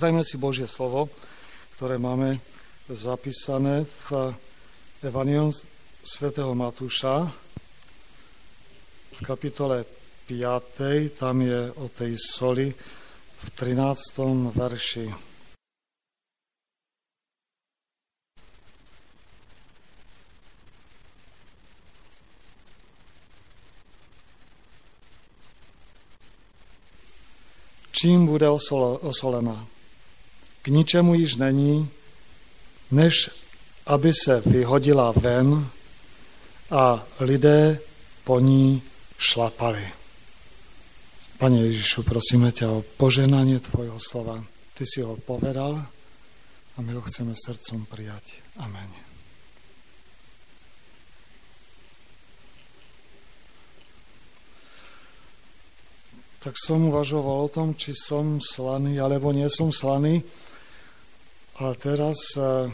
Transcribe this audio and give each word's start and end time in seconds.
Prečítajme 0.00 0.24
si 0.24 0.40
Božie 0.40 0.64
slovo, 0.64 1.12
ktoré 1.76 2.00
máme 2.00 2.40
zapísané 2.88 3.84
v 3.84 4.32
Evangelium 5.04 5.52
svätého 6.00 6.56
Matúša 6.56 7.28
v 9.12 9.18
kapitole 9.20 9.84
5. 10.24 11.20
Tam 11.20 11.44
je 11.44 11.68
o 11.76 11.92
tej 11.92 12.16
soli 12.16 12.72
v 12.72 13.46
13. 13.52 14.56
verši. 14.56 15.06
čím 27.92 28.24
bude 28.24 28.48
osolená. 29.04 29.60
K 30.62 30.68
ničemu 30.68 31.14
již 31.14 31.36
není, 31.36 31.88
než 32.90 33.30
aby 33.86 34.12
se 34.14 34.40
vyhodila 34.46 35.12
ven 35.16 35.66
a 36.70 37.06
lidé 37.20 37.78
po 38.24 38.40
ní 38.40 38.82
šlapali. 39.18 39.88
Pane 41.38 41.58
Ježišu, 41.72 42.04
prosíme 42.04 42.52
ťa 42.52 42.68
o 42.68 42.84
poženanie 43.00 43.64
Tvojho 43.64 43.96
slova. 43.96 44.44
Ty 44.76 44.84
si 44.84 45.00
ho 45.00 45.16
povedal 45.16 45.80
a 46.76 46.78
my 46.84 46.92
ho 46.92 47.02
chceme 47.08 47.32
srdcom 47.32 47.88
prijať. 47.88 48.44
Amen. 48.60 49.10
tak 56.40 56.56
som 56.56 56.88
uvažoval 56.88 57.36
o 57.46 57.52
tom, 57.52 57.76
či 57.76 57.92
som 57.92 58.40
slaný, 58.40 58.96
alebo 58.96 59.28
nie 59.28 59.44
som 59.52 59.68
slaný. 59.68 60.24
A 61.60 61.76
teraz 61.76 62.16
e, 62.40 62.72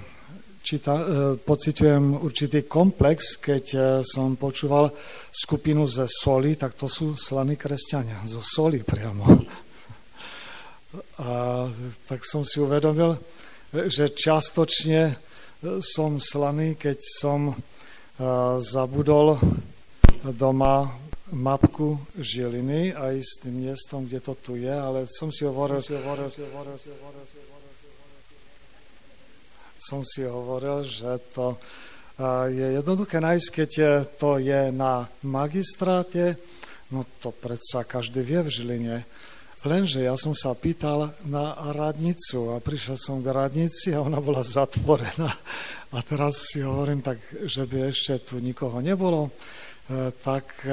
číta, 0.63 0.95
e, 0.95 1.05
pociťujem 1.43 2.23
určitý 2.23 2.71
komplex, 2.71 3.35
keď 3.35 3.65
e, 3.75 3.79
som 4.07 4.39
počúval 4.39 4.95
skupinu 5.35 5.91
ze 5.91 6.07
soli, 6.07 6.55
tak 6.55 6.79
to 6.79 6.87
sú 6.87 7.19
slaní 7.19 7.59
kresťania, 7.59 8.23
zo 8.31 8.39
soli 8.47 8.87
priamo. 8.87 9.27
A 11.19 11.67
tak 12.07 12.23
som 12.23 12.47
si 12.47 12.63
uvedomil, 12.63 13.19
že 13.91 14.15
čiastočne 14.15 15.19
som 15.83 16.23
slaný, 16.23 16.79
keď 16.79 16.99
som 17.03 17.59
zabudol 18.63 19.37
doma 20.31 20.95
mapku 21.35 21.99
Žiliny 22.17 22.95
aj 22.95 23.15
s 23.19 23.33
tým 23.43 23.67
miestom, 23.67 24.07
kde 24.07 24.23
to 24.23 24.33
tu 24.39 24.53
je, 24.57 24.73
ale 24.73 25.11
som 25.11 25.35
si 25.35 25.43
hovoril, 25.43 25.83
som 25.83 25.91
si 25.91 25.99
hovoril, 25.99 26.31
som 29.87 30.03
si 30.03 30.27
hovoril 30.27 30.83
že 30.83 31.23
to 31.31 31.55
je 32.49 32.81
jednoduché 32.81 33.21
nájsť, 33.21 33.49
keď 33.53 33.71
to 34.17 34.41
je 34.41 34.73
na 34.73 35.05
magistráte, 35.21 36.41
no 36.89 37.05
to 37.21 37.29
predsa 37.29 37.85
každý 37.85 38.25
vie 38.25 38.41
v 38.41 38.49
Žiline. 38.49 38.97
Lenže 39.67 40.07
ja 40.07 40.15
som 40.15 40.31
sa 40.31 40.55
pýtal 40.55 41.11
na 41.27 41.53
radnicu 41.75 42.55
a 42.55 42.63
prišiel 42.63 42.97
som 42.97 43.19
k 43.19 43.35
radnici 43.35 43.91
a 43.93 44.01
ona 44.01 44.23
bola 44.23 44.41
zatvorená. 44.41 45.27
A 45.91 45.99
teraz 46.07 46.55
si 46.55 46.63
hovorím 46.63 47.03
tak, 47.03 47.19
že 47.45 47.67
by 47.67 47.91
ešte 47.91 48.23
tu 48.23 48.39
nikoho 48.39 48.79
nebolo. 48.79 49.27
E, 49.27 49.31
tak 50.23 50.63
e, 50.63 50.71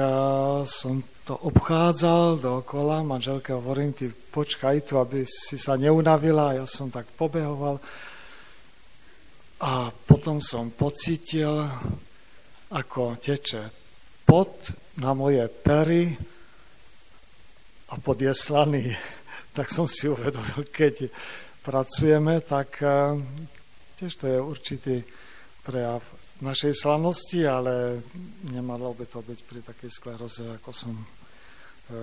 som 0.62 1.02
to 1.26 1.34
obchádzal 1.34 2.38
dookola, 2.38 3.02
manželke 3.02 3.50
hovorím, 3.50 3.90
ty 3.98 4.14
počkaj 4.14 4.86
tu, 4.86 5.02
aby 5.02 5.26
si 5.26 5.58
sa 5.58 5.74
neunavila, 5.74 6.54
ja 6.54 6.66
som 6.68 6.86
tak 6.86 7.10
pobehoval. 7.18 7.82
A 9.62 9.94
potom 9.94 10.42
som 10.42 10.74
pocítil, 10.74 11.62
ako 12.74 13.14
teče 13.22 13.70
pot 14.26 14.74
na 14.98 15.14
moje 15.14 15.46
pery 15.46 16.10
a 17.90 17.94
pod 18.02 18.18
je 18.18 18.34
slaný. 18.34 18.90
Tak 19.54 19.70
som 19.70 19.86
si 19.86 20.10
uvedomil, 20.10 20.66
keď 20.66 21.14
pracujeme, 21.62 22.42
tak 22.42 22.82
e, 22.82 23.22
tiež 23.94 24.12
to 24.18 24.26
je 24.26 24.38
určitý 24.42 24.96
prejav 25.62 26.02
našej 26.42 26.74
slavnosti, 26.74 27.38
ale 27.46 28.02
nemalo 28.50 28.90
by 28.98 29.06
to 29.06 29.22
byť 29.22 29.38
pri 29.46 29.60
takej 29.62 29.90
skleroze, 29.94 30.58
ako 30.58 30.70
som 30.74 30.98
e, 30.98 31.06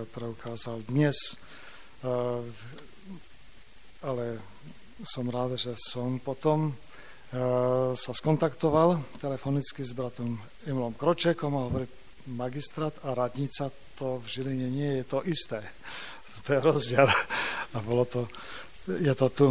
preukázal 0.07 0.87
dnes. 0.87 1.19
E, 1.27 1.35
ale 3.99 4.39
som 5.03 5.27
rád, 5.27 5.59
že 5.59 5.75
som 5.75 6.23
potom 6.23 6.71
sa 7.95 8.11
skontaktoval 8.11 8.99
telefonicky 9.23 9.87
s 9.87 9.95
bratom 9.95 10.35
Emilom 10.67 10.91
Kročekom 10.99 11.51
a 11.55 11.65
hovorí, 11.71 11.87
magistrát 12.27 12.91
a 13.07 13.15
radnica 13.15 13.71
to 13.95 14.19
v 14.19 14.25
Žiline 14.27 14.67
nie 14.67 14.91
je 14.99 15.03
to 15.07 15.19
isté. 15.23 15.59
To 16.41 16.57
je 16.57 16.59
rozdiel. 16.65 17.05
A 17.05 17.77
bolo 17.85 18.01
to, 18.09 18.25
je 18.89 19.13
to 19.13 19.29
tu. 19.29 19.47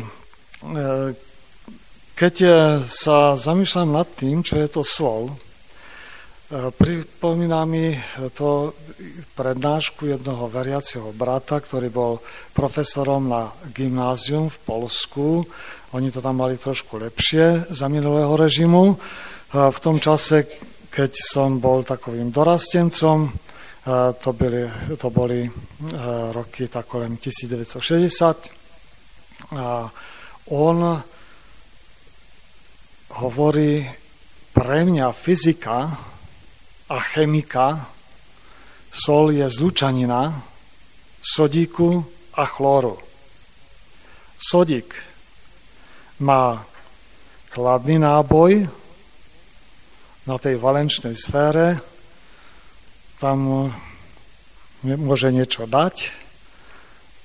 Keď 2.19 2.35
sa 2.83 3.39
zamýšľam 3.39 3.95
nad 3.95 4.11
tým, 4.11 4.43
čo 4.43 4.59
je 4.59 4.67
to 4.67 4.83
sol, 4.83 5.39
pripomína 6.51 7.63
mi 7.63 7.95
to 8.35 8.75
prednášku 9.39 10.11
jednoho 10.11 10.51
veriaceho 10.51 11.15
brata, 11.15 11.63
ktorý 11.63 11.89
bol 11.95 12.19
profesorom 12.51 13.31
na 13.31 13.55
gymnázium 13.71 14.51
v 14.51 14.59
Polsku. 14.67 15.47
Oni 15.95 16.11
to 16.11 16.19
tam 16.19 16.43
mali 16.43 16.59
trošku 16.59 16.99
lepšie 16.99 17.71
za 17.71 17.87
minulého 17.87 18.35
režimu. 18.35 18.83
E, 18.91 18.95
v 19.71 19.79
tom 19.79 20.03
čase, 20.03 20.51
keď 20.91 21.15
som 21.15 21.63
bol 21.63 21.87
takovým 21.87 22.35
dorastencom, 22.35 23.19
e, 23.27 23.31
to, 24.19 24.31
byli, 24.35 24.67
to 24.99 25.09
boli 25.15 25.47
roky 26.35 26.67
tak 26.67 26.91
kolem 26.91 27.15
1960, 27.15 29.55
a 29.55 29.87
on 30.51 30.79
hovorí 33.23 33.87
pre 34.51 34.83
mňa 34.83 35.15
fyzika 35.15 36.10
a 36.91 36.99
chemika, 36.99 37.87
sol 38.91 39.31
je 39.31 39.47
zlučanina 39.47 40.43
sodíku 41.23 42.03
a 42.35 42.43
chlóru. 42.51 42.99
Sodík 44.35 44.91
má 46.19 46.67
kladný 47.55 48.03
náboj 48.03 48.67
na 50.27 50.37
tej 50.43 50.59
valenčnej 50.59 51.15
sfére, 51.15 51.79
tam 53.23 53.71
môže 54.83 55.31
niečo 55.31 55.71
dať 55.71 56.11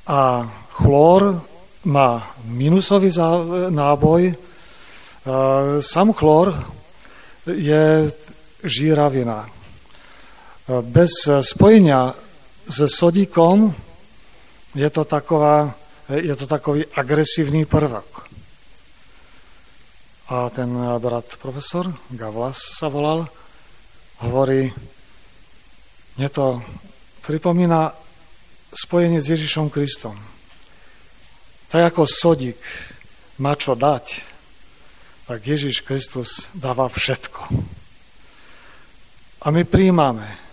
a 0.06 0.46
chlór 0.76 1.42
má 1.90 2.36
minusový 2.46 3.10
náboj, 3.74 4.38
Sam 5.82 6.14
chlor 6.14 6.54
je 7.50 8.14
žíravina. 8.62 9.55
Bez 10.66 11.30
spojenia 11.42 12.14
se 12.70 12.90
sodíkom 12.90 13.76
je 14.76 14.90
to, 14.90 15.06
taková, 15.06 15.78
je 16.10 16.36
to 16.36 16.48
takový 16.48 16.86
agresívny 16.86 17.66
prvok. 17.66 18.26
A 20.28 20.50
ten 20.50 20.74
brat 20.98 21.38
profesor, 21.38 21.94
Gavlas 22.10 22.58
sa 22.58 22.90
volal, 22.90 23.30
hovorí, 24.26 24.74
mne 26.18 26.30
to 26.34 26.66
pripomína 27.22 27.94
spojenie 28.74 29.22
s 29.22 29.30
Ježišom 29.30 29.70
Kristom. 29.70 30.18
Tak 31.70 31.94
ako 31.94 32.10
sodík 32.10 32.58
má 33.38 33.54
čo 33.54 33.78
dať, 33.78 34.18
tak 35.30 35.46
Ježiš 35.46 35.86
Kristus 35.86 36.50
dáva 36.58 36.90
všetko. 36.90 37.54
A 39.46 39.54
my 39.54 39.62
príjmame. 39.62 40.45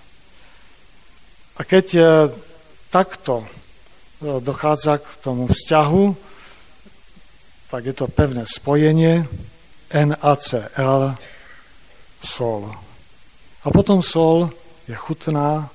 A 1.56 1.68
keď 1.68 1.86
takto 2.88 3.44
dochádza 4.20 5.02
k 5.02 5.08
tomu 5.20 5.50
vzťahu, 5.50 6.04
tak 7.72 7.82
je 7.88 7.94
to 7.96 8.06
pevné 8.12 8.44
spojenie 8.44 9.24
NaCl 9.92 11.16
sol. 12.20 12.72
A 13.64 13.66
potom 13.72 14.04
sol 14.04 14.52
je 14.88 14.96
chutná, 14.96 15.72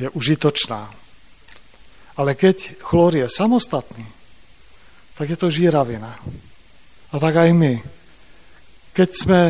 je 0.00 0.08
užitočná. 0.12 0.88
Ale 2.16 2.32
keď 2.32 2.80
chlór 2.80 3.12
je 3.16 3.28
samostatný, 3.28 4.08
tak 5.16 5.32
je 5.32 5.36
to 5.36 5.52
žíravina. 5.52 6.16
A 7.12 7.14
tak 7.20 7.36
aj 7.36 7.52
my. 7.52 7.80
Keď 8.96 9.10
sme 9.12 9.40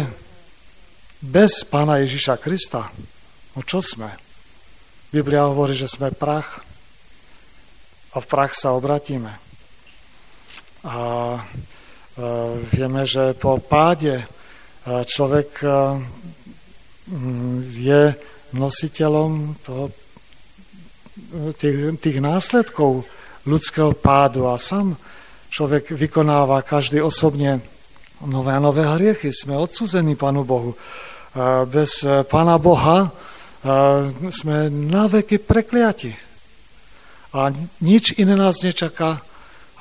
bez 1.23 1.63
Pána 1.67 2.03
Ježiša 2.03 2.39
Krista, 2.43 2.91
no 3.55 3.63
čo 3.63 3.79
sme? 3.79 4.26
Biblia 5.17 5.49
hovorí, 5.49 5.73
že 5.73 5.89
sme 5.89 6.13
prach 6.13 6.61
a 8.13 8.21
v 8.21 8.27
prach 8.29 8.53
sa 8.53 8.77
obratíme. 8.77 9.33
A 10.85 10.97
e, 11.33 11.41
vieme, 12.69 13.09
že 13.09 13.33
po 13.33 13.57
páde 13.57 14.21
e, 14.21 14.25
človek 15.09 15.65
e, 15.65 15.69
je 17.65 18.03
nositeľom 18.53 19.57
toho, 19.65 19.89
tých, 21.57 21.97
tých 21.97 22.19
následkov 22.21 23.09
ľudského 23.49 23.97
pádu 23.97 24.53
a 24.53 24.61
sám 24.61 25.01
človek 25.49 25.97
vykonáva 25.97 26.61
každý 26.61 27.01
osobne 27.01 27.65
nové 28.21 28.53
a 28.53 28.61
nové 28.61 28.85
hriechy. 28.85 29.33
Sme 29.33 29.57
odsúzení 29.57 30.13
Pánu 30.13 30.45
Bohu. 30.45 30.77
Bez 31.73 32.05
Pána 32.29 32.61
Boha 32.61 33.09
sme 34.31 34.71
na 34.71 35.11
veky 35.11 35.43
prekliati. 35.43 36.15
A 37.35 37.51
nič 37.83 38.15
iné 38.17 38.39
nás 38.39 38.63
nečaká 38.63 39.21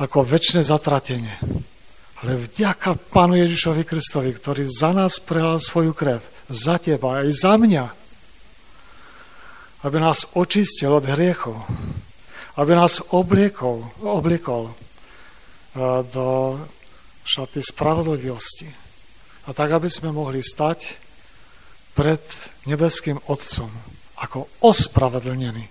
ako 0.02 0.28
väčšie 0.28 0.66
zatratenie. 0.66 1.38
Ale 2.24 2.42
vďaka 2.42 2.98
Pánu 3.14 3.38
Ježišovi 3.40 3.86
Kristovi, 3.86 4.34
ktorý 4.34 4.66
za 4.66 4.92
nás 4.92 5.22
prehal 5.22 5.62
svoju 5.62 5.94
krev, 5.94 6.20
za 6.50 6.82
teba 6.82 7.22
aj 7.24 7.32
za 7.32 7.54
mňa, 7.56 7.86
aby 9.86 9.98
nás 10.02 10.26
očistil 10.34 10.90
od 10.90 11.06
hriechov, 11.06 11.62
aby 12.58 12.72
nás 12.74 13.04
obliekol, 13.14 13.86
obliekol 14.02 14.74
do 16.10 16.28
šaty 17.28 17.62
spravodlivosti. 17.62 18.70
A 19.46 19.54
tak, 19.54 19.78
aby 19.78 19.92
sme 19.92 20.10
mohli 20.10 20.42
stať 20.42 21.05
pred 21.96 22.22
nebeským 22.68 23.18
Otcom 23.32 23.72
ako 24.20 24.52
ospravedlnení 24.64 25.66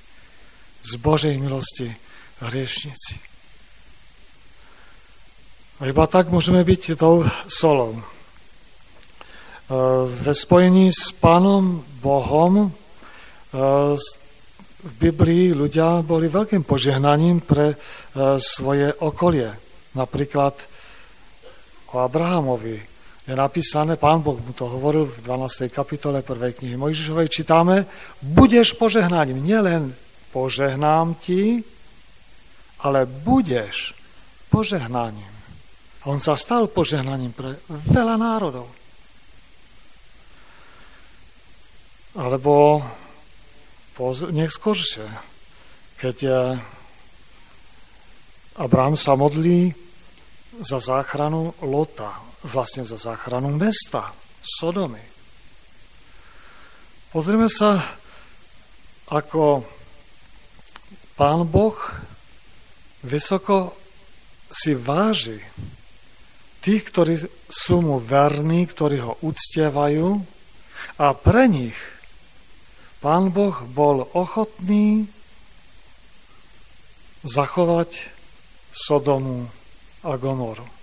z 0.85 0.93
Božej 1.01 1.37
milosti 1.37 1.93
hriešnici. 2.45 3.21
A 5.81 5.91
iba 5.91 6.05
tak 6.09 6.33
môžeme 6.33 6.65
byť 6.65 6.97
tou 6.97 7.29
solou. 7.49 7.99
E, 7.99 8.03
ve 10.07 10.33
spojení 10.33 10.93
s 10.93 11.13
Pánom 11.13 11.83
Bohom 12.01 12.69
e, 12.69 12.71
v 14.85 14.93
Biblii 15.01 15.57
ľudia 15.57 16.05
boli 16.05 16.29
veľkým 16.29 16.63
požehnaním 16.63 17.41
pre 17.41 17.75
e, 17.75 17.77
svoje 18.37 18.93
okolie. 18.93 19.51
Napríklad 19.97 20.55
o 21.97 22.05
Abrahamovi 22.05 22.94
je 23.25 23.33
napísané, 23.33 23.97
pán 23.97 24.21
Boh 24.21 24.37
mu 24.37 24.53
to 24.53 24.69
hovoril 24.69 25.09
v 25.09 25.25
12. 25.25 25.73
kapitole 25.73 26.21
1. 26.21 26.61
knihy 26.61 26.77
Mojžišovej, 26.77 27.33
čítáme, 27.33 27.89
budeš 28.21 28.77
požehnaním, 28.77 29.41
nielen 29.41 29.97
požehnám 30.29 31.17
ti, 31.17 31.65
ale 32.85 33.09
budeš 33.09 33.97
požehnaním. 34.53 35.33
A 36.05 36.13
on 36.13 36.21
sa 36.21 36.37
stal 36.37 36.69
požehnaním 36.69 37.33
pre 37.33 37.57
veľa 37.73 38.21
národov. 38.21 38.69
Alebo 42.13 42.85
neskôršie, 44.37 45.09
keď 45.97 46.17
Abraham 48.61 49.01
sa 49.01 49.17
modlí 49.17 49.73
za 50.61 50.77
záchranu 50.77 51.57
Lota, 51.65 52.34
vlastne 52.45 52.85
za 52.85 53.01
záchranu 53.01 53.49
mesta, 53.57 54.13
Sodomy. 54.45 55.01
Pozrieme 57.09 57.49
sa, 57.49 57.81
ako 59.09 59.65
pán 61.17 61.49
Boh 61.49 61.79
vysoko 63.07 63.73
si 64.51 64.77
váži 64.77 65.41
tých, 66.65 66.83
ktorí 66.89 67.15
sú 67.49 67.85
mu 67.85 67.97
verní, 68.01 68.65
ktorí 68.65 68.99
ho 69.05 69.13
uctievajú 69.21 70.21
a 71.01 71.07
pre 71.17 71.45
nich 71.49 71.77
pán 73.05 73.31
Boh 73.31 73.57
bol 73.69 74.09
ochotný 74.17 75.07
zachovať 77.25 78.13
Sodomu 78.75 79.49
a 80.03 80.19
Gomoru. 80.19 80.74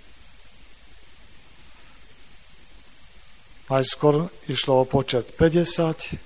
Najskôr 3.72 4.28
išlo 4.52 4.84
o 4.84 4.88
počet 4.88 5.32
50 5.32 6.20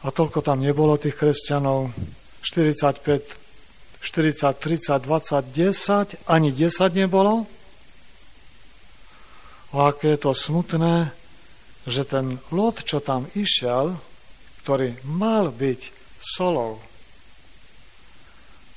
a 0.00 0.08
toľko 0.08 0.40
tam 0.40 0.64
nebolo 0.64 0.96
tých 0.96 1.12
kresťanov. 1.20 1.92
45, 2.40 3.04
40, 4.00 4.56
30, 4.56 5.04
20, 5.04 5.44
10, 5.52 6.16
ani 6.32 6.48
10 6.48 6.96
nebolo. 6.96 7.44
A 9.76 9.92
aké 9.92 10.16
je 10.16 10.20
to 10.24 10.32
smutné, 10.32 11.12
že 11.84 12.08
ten 12.08 12.40
Lot, 12.48 12.80
čo 12.80 13.04
tam 13.04 13.28
išiel, 13.36 14.00
ktorý 14.64 14.96
mal 15.04 15.52
byť 15.52 15.92
solou, 16.16 16.80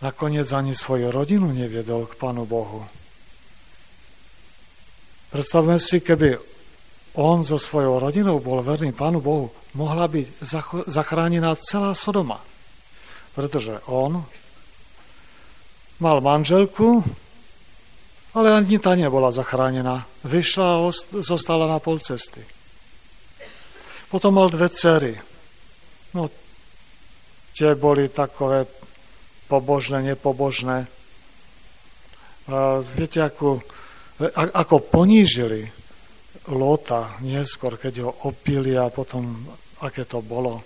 nakoniec 0.03 0.51
ani 0.51 0.75
svoju 0.75 1.15
rodinu 1.15 1.47
neviedol 1.55 2.11
k 2.11 2.19
Pánu 2.19 2.43
Bohu. 2.43 2.83
Predstavme 5.29 5.77
si, 5.77 6.01
keby 6.01 6.48
on 7.17 7.41
so 7.41 7.57
svojou 7.57 7.97
rodinou 7.97 8.37
bol 8.37 8.61
verný 8.61 8.93
Pánu 8.93 9.21
Bohu, 9.21 9.49
mohla 9.73 10.05
byť 10.05 10.45
zachránená 10.85 11.57
celá 11.57 11.97
Sodoma. 11.97 12.41
Pretože 13.33 13.81
on 13.89 14.25
mal 15.99 16.21
manželku, 16.21 17.01
ale 18.33 18.53
ani 18.53 18.77
tá 18.77 18.93
nebola 18.93 19.33
zachránená. 19.33 20.05
Vyšla 20.21 20.67
a 20.77 20.93
zostala 21.23 21.65
na 21.65 21.81
pol 21.81 21.97
cesty. 21.97 22.45
Potom 24.09 24.37
mal 24.37 24.49
dve 24.49 24.69
cery. 24.69 25.13
No, 26.13 26.29
tie 27.53 27.73
boli 27.77 28.09
takové 28.09 28.65
pobožné, 29.49 30.13
nepobožné. 30.13 30.85
A 32.49 32.81
viete, 32.81 33.21
ako, 33.21 33.61
ako 34.33 34.75
ponížili 34.89 35.78
Lota 36.47 37.19
neskôr, 37.19 37.75
keď 37.75 38.07
ho 38.07 38.11
opili 38.31 38.79
a 38.79 38.87
potom, 38.87 39.43
aké 39.83 40.07
to 40.07 40.23
bolo. 40.23 40.63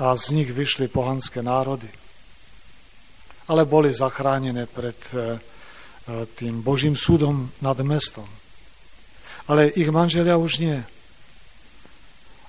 A 0.00 0.16
z 0.16 0.40
nich 0.40 0.48
vyšli 0.48 0.88
pohanské 0.88 1.44
národy. 1.44 1.90
Ale 3.48 3.68
boli 3.68 3.92
zachránené 3.92 4.64
pred 4.64 4.96
e, 5.12 5.16
e, 5.16 5.22
tým 6.32 6.64
Božím 6.64 6.96
súdom 6.96 7.52
nad 7.60 7.76
mestom. 7.84 8.28
Ale 9.48 9.72
ich 9.72 9.88
manželia 9.88 10.36
už 10.36 10.60
nie. 10.60 10.78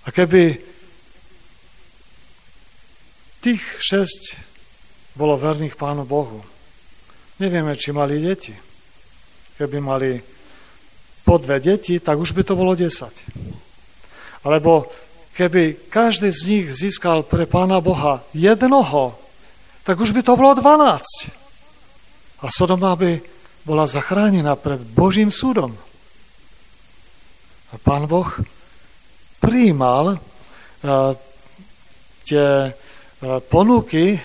A 0.03 0.07
keby 0.11 0.59
tých 3.39 3.63
šesť 3.79 4.23
bolo 5.15 5.39
verných 5.39 5.79
Pánu 5.79 6.03
Bohu. 6.03 6.43
Nevieme, 7.39 7.75
či 7.75 7.95
mali 7.95 8.19
deti. 8.19 8.51
Keby 9.55 9.77
mali 9.79 10.19
po 11.29 11.37
dve 11.37 11.61
deti, 11.61 12.01
tak 12.01 12.17
už 12.17 12.33
by 12.33 12.41
to 12.41 12.57
bolo 12.57 12.73
10. 12.73 12.89
Alebo 14.49 14.89
keby 15.37 15.93
každý 15.93 16.33
z 16.33 16.41
nich 16.49 16.65
získal 16.73 17.21
pre 17.21 17.45
Pána 17.45 17.77
Boha 17.85 18.25
jednoho, 18.33 19.13
tak 19.85 20.01
už 20.01 20.09
by 20.09 20.25
to 20.25 20.33
bolo 20.33 20.57
12. 20.57 21.05
A 22.41 22.45
Sodoma 22.49 22.97
by 22.97 23.21
bola 23.61 23.85
zachránená 23.85 24.57
pred 24.57 24.81
Božím 24.81 25.29
súdom. 25.29 25.77
A 27.69 27.77
Pán 27.77 28.09
Boh 28.09 28.25
prijímal 29.37 30.17
uh, 30.17 31.13
tie 32.25 32.73
uh, 32.73 33.37
ponuky 33.45 34.17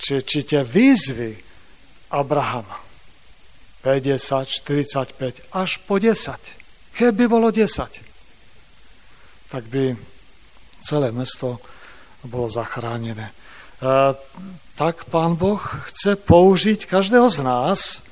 či, 0.00 0.24
či 0.24 0.48
tie 0.48 0.64
výzvy 0.64 1.36
Abrahama. 2.08 2.85
50, 3.86 4.18
45, 4.18 5.54
až 5.54 5.78
po 5.86 6.02
10. 6.02 6.34
Keby 6.90 7.30
bolo 7.30 7.54
10, 7.54 7.70
tak 9.46 9.62
by 9.70 9.94
celé 10.82 11.14
mesto 11.14 11.62
bolo 12.26 12.50
zachránené. 12.50 13.30
tak 14.74 15.06
Pán 15.06 15.38
Boh 15.38 15.62
chce 15.86 16.18
použiť 16.18 16.90
každého 16.90 17.30
z 17.30 17.46
nás 17.46 18.02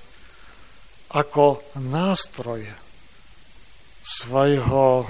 ako 1.10 1.58
nástroj 1.82 2.70
svojho, 4.04 5.08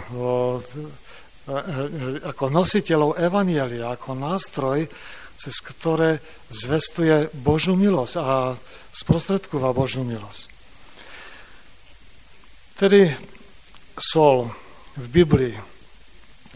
ako 2.25 2.44
nositeľov 2.49 3.21
Evanielia, 3.21 3.92
ako 3.92 4.16
nástroj, 4.16 4.88
cez 5.37 5.54
ktoré 5.61 6.25
zvestuje 6.49 7.28
Božú 7.37 7.76
milosť 7.76 8.14
a 8.16 8.56
sprostredkúva 8.94 9.75
Božú 9.75 10.06
milosť. 10.06 10.53
Tedy 12.75 13.16
sol 13.95 14.50
v 14.97 15.07
Biblii. 15.09 15.54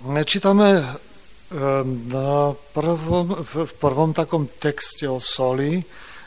Nečítame 0.02 0.82
e, 0.82 0.84
na 2.10 2.58
prvom, 2.74 3.46
v 3.46 3.72
prvom 3.78 4.10
takom 4.10 4.50
texte 4.58 5.06
o 5.06 5.22
soli, 5.22 5.78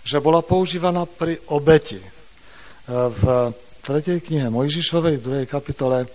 že 0.07 0.23
bola 0.23 0.39
používaná 0.39 1.03
pri 1.03 1.43
obeti. 1.51 1.99
E, 1.99 2.07
v 2.87 3.51
3. 3.83 4.23
knihe 4.23 4.47
Mojžišovej, 4.47 5.19
2. 5.19 5.43
kapitole, 5.51 6.07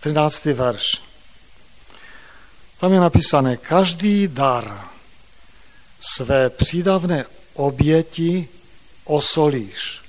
13. 0.00 0.54
verš. 0.54 1.02
Tam 2.78 2.92
je 2.92 3.00
napísané, 3.00 3.56
každý 3.56 4.28
dar 4.28 4.90
své 5.98 6.50
přídavné 6.50 7.24
oběti 7.54 8.48
osolíš. 9.04 10.05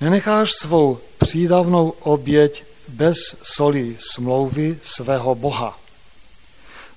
Nenecháš 0.00 0.52
svou 0.52 1.00
přídavnou 1.18 1.90
oběť 1.90 2.64
bez 2.88 3.16
solí 3.42 3.96
smlouvy 3.98 4.78
svého 4.82 5.34
Boha. 5.34 5.78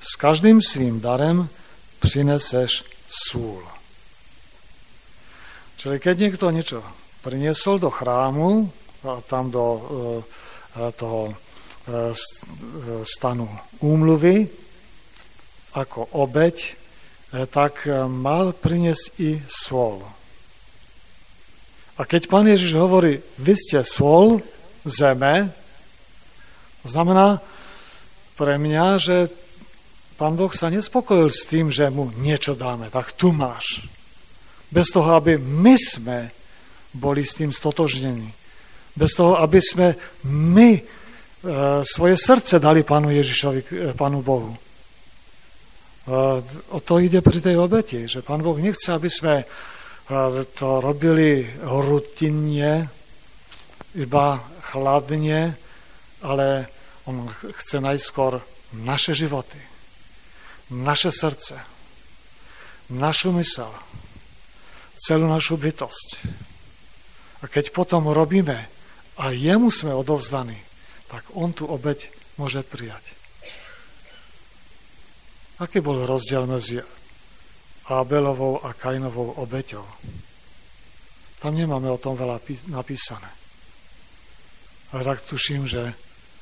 S 0.02 0.16
každým 0.16 0.62
svým 0.62 1.00
darem 1.02 1.50
přineseš 2.00 2.84
sůl. 3.08 3.64
Čili 5.80 6.00
keď 6.00 6.16
niekto 6.20 6.52
niečo 6.52 6.84
priniesol 7.24 7.80
do 7.80 7.88
chrámu, 7.88 8.68
tam 9.32 9.48
do 9.48 9.66
e, 9.80 9.82
toho 10.92 11.32
e, 11.32 11.34
stanu 13.08 13.48
úmluvy, 13.80 14.52
ako 15.72 16.04
obeď, 16.20 16.76
tak 17.48 17.88
mal 18.10 18.52
priniesť 18.58 19.06
i 19.22 19.40
sol. 19.48 20.02
A 22.00 22.08
keď 22.08 22.32
pán 22.32 22.48
Ježiš 22.48 22.80
hovorí, 22.80 23.20
vy 23.36 23.60
ste 23.60 23.84
sol 23.84 24.40
zeme, 24.88 25.52
znamená 26.88 27.44
pre 28.40 28.56
mňa, 28.56 28.86
že 29.04 29.28
pán 30.16 30.40
Boh 30.40 30.56
sa 30.56 30.72
nespokojil 30.72 31.28
s 31.28 31.44
tým, 31.44 31.68
že 31.68 31.92
mu 31.92 32.08
niečo 32.24 32.56
dáme, 32.56 32.88
tak 32.88 33.12
tu 33.20 33.36
máš. 33.36 33.84
Bez 34.72 34.96
toho, 34.96 35.20
aby 35.20 35.36
my 35.36 35.76
sme 35.76 36.32
boli 36.96 37.28
s 37.28 37.36
tým 37.36 37.52
stotožnení. 37.52 38.32
Bez 38.96 39.12
toho, 39.20 39.36
aby 39.44 39.60
sme 39.60 40.00
my 40.24 40.80
e, 40.80 40.82
svoje 41.84 42.16
srdce 42.16 42.64
dali 42.64 42.88
pánu 42.88 43.12
Ježišovi, 43.12 43.60
e, 43.60 43.68
pánu 43.92 44.24
Bohu. 44.24 44.56
O 46.74 46.80
to 46.82 46.98
ide 46.98 47.22
pri 47.22 47.38
tej 47.38 47.62
obeti, 47.62 48.10
že 48.10 48.26
Pán 48.26 48.42
Boh 48.42 48.58
nechce, 48.58 48.90
aby 48.90 49.06
sme 49.06 49.46
to 50.58 50.82
robili 50.82 51.46
rutinne, 51.62 52.90
iba 53.94 54.42
chladne, 54.66 55.54
ale 56.26 56.66
on 57.06 57.30
chce 57.30 57.78
najskôr 57.78 58.42
naše 58.74 59.14
životy, 59.14 59.62
naše 60.74 61.14
srdce, 61.14 61.62
našu 62.90 63.30
mysel, 63.38 63.70
celú 64.98 65.30
našu 65.30 65.62
bytosť. 65.62 66.10
A 67.40 67.48
keď 67.48 67.70
potom 67.70 68.10
robíme 68.10 68.66
a 69.22 69.26
jemu 69.30 69.70
sme 69.70 69.94
odovzdaní, 69.94 70.58
tak 71.06 71.22
on 71.38 71.54
tu 71.54 71.70
obeď 71.70 72.10
môže 72.42 72.66
prijať. 72.66 73.14
Aký 75.62 75.86
bol 75.86 76.02
rozdiel 76.10 76.50
medzi 76.50 76.82
Abelovou 77.90 78.62
a 78.62 78.78
Kainovou 78.78 79.34
obeťou? 79.42 79.86
Tam 81.42 81.58
nemáme 81.58 81.90
o 81.90 81.98
tom 81.98 82.14
veľa 82.14 82.38
napísané. 82.70 83.30
Ale 84.94 85.02
tak 85.02 85.26
tuším, 85.26 85.66
že 85.66 85.98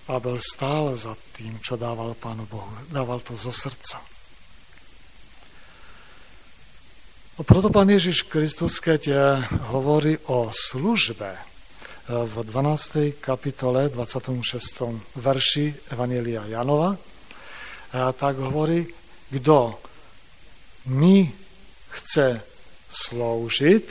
Abel 0.08 0.40
stál 0.44 0.96
za 0.96 1.16
tým, 1.36 1.60
čo 1.60 1.80
dával 1.80 2.16
Pánu 2.20 2.48
Bohu. 2.48 2.68
Dával 2.92 3.20
to 3.24 3.36
zo 3.36 3.52
srdca. 3.52 4.00
A 7.38 7.42
proto 7.46 7.70
Pán 7.70 7.92
Ježiš 7.92 8.26
Kristus, 8.26 8.82
keď 8.82 9.14
hovorí 9.70 10.18
o 10.32 10.50
službe 10.50 11.38
v 12.08 12.36
12. 12.40 13.20
kapitole 13.22 13.92
26. 13.94 15.22
verši 15.22 15.94
Evanielia 15.94 16.50
Janova, 16.50 16.98
tak 17.94 18.42
hovorí, 18.42 18.90
kto 19.30 19.78
mi 20.88 21.36
chce 21.92 22.42
sloužiť, 22.90 23.88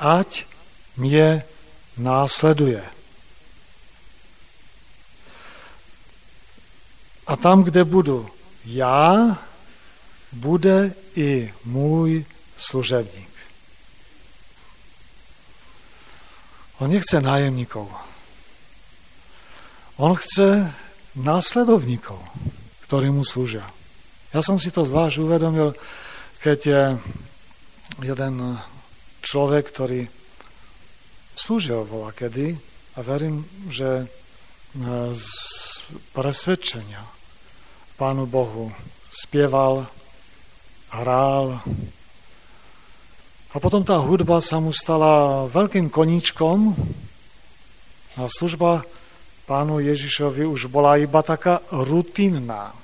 ať 0.00 0.48
mne 0.96 1.44
následuje. 1.96 2.82
A 7.24 7.32
tam, 7.36 7.64
kde 7.64 7.84
budu 7.84 8.28
já, 8.64 9.38
bude 10.32 10.92
i 11.16 11.52
můj 11.64 12.24
služebník. 12.56 13.34
On 16.78 16.90
nechce 16.90 17.20
nájemníkov. 17.20 17.88
On 19.96 20.14
chce 20.14 20.74
následovníkov 21.14 22.18
ktorí 22.84 23.08
mu 23.08 23.24
slúžia. 23.24 23.64
Ja 24.34 24.42
som 24.42 24.58
si 24.58 24.74
to 24.74 24.82
zvlášť 24.82 25.22
uvedomil, 25.22 25.78
keď 26.42 26.58
je 26.58 26.82
jeden 28.02 28.34
človek, 29.22 29.70
ktorý 29.70 30.10
slúžil 31.38 31.86
vola 31.86 32.10
kedy 32.10 32.58
a 32.98 33.06
verím, 33.06 33.46
že 33.70 34.02
e, 34.02 34.06
z 35.14 35.28
presvedčenia 36.10 37.06
Pánu 37.94 38.26
Bohu 38.26 38.74
spieval, 39.06 39.86
hrál 40.90 41.62
a 43.54 43.56
potom 43.62 43.86
tá 43.86 44.02
hudba 44.02 44.42
sa 44.42 44.58
mu 44.58 44.74
stala 44.74 45.46
veľkým 45.46 45.94
koníčkom 45.94 46.74
a 48.18 48.26
služba 48.26 48.82
pánu 49.46 49.78
Ježišovi 49.78 50.42
už 50.42 50.66
bola 50.66 50.98
iba 50.98 51.22
taká 51.22 51.62
rutinná. 51.70 52.83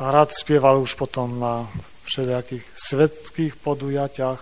A 0.00 0.08
rád 0.08 0.32
spieval 0.32 0.80
už 0.80 0.96
potom 0.96 1.36
na 1.36 1.68
všelijakých 2.08 2.64
svetkých 2.72 3.54
podujatiach. 3.60 4.40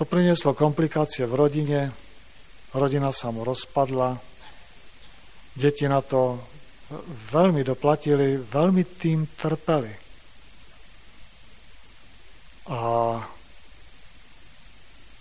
To 0.00 0.08
prinieslo 0.08 0.56
komplikácie 0.56 1.28
v 1.28 1.36
rodine, 1.36 1.80
rodina 2.72 3.12
sa 3.12 3.28
mu 3.28 3.44
rozpadla, 3.44 4.16
deti 5.52 5.84
na 5.84 6.00
to 6.00 6.40
veľmi 7.36 7.60
doplatili, 7.60 8.40
veľmi 8.40 8.82
tým 8.96 9.28
trpeli. 9.36 9.92
A 12.72 12.80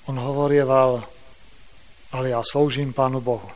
on 0.07 0.15
hovorieval, 0.15 1.03
ale 2.15 2.25
ja 2.31 2.39
sloužím 2.39 2.95
Pánu 2.95 3.19
Bohu. 3.19 3.51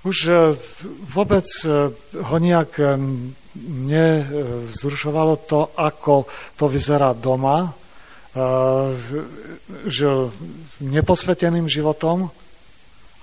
Už 0.00 0.16
e, 0.26 0.56
vôbec 1.04 1.44
e, 1.68 1.92
ho 2.16 2.36
nejak 2.40 2.72
e, 2.80 2.96
nezrušovalo 3.60 5.44
to, 5.44 5.68
ako 5.76 6.24
to 6.56 6.70
vyzerá 6.70 7.12
doma. 7.12 7.74
Žil 9.90 10.30
neposveteným 10.86 11.66
životom, 11.66 12.30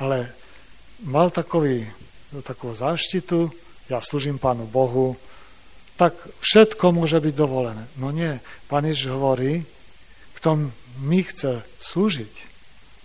ale 0.04 0.36
mal 1.08 1.32
takový, 1.32 1.88
takovú 2.44 2.76
záštitu, 2.76 3.48
ja 3.88 4.04
slúžim 4.04 4.36
Pánu 4.36 4.68
Bohu, 4.68 5.16
tak 5.96 6.12
všetko 6.44 6.92
môže 6.92 7.24
byť 7.24 7.34
dovolené. 7.40 7.88
No 7.96 8.12
nie, 8.12 8.36
Pán 8.68 8.84
Ježiš 8.84 9.16
hovorí, 9.16 9.64
kto 10.36 10.76
mi 11.00 11.24
chce 11.24 11.64
slúžiť, 11.80 12.36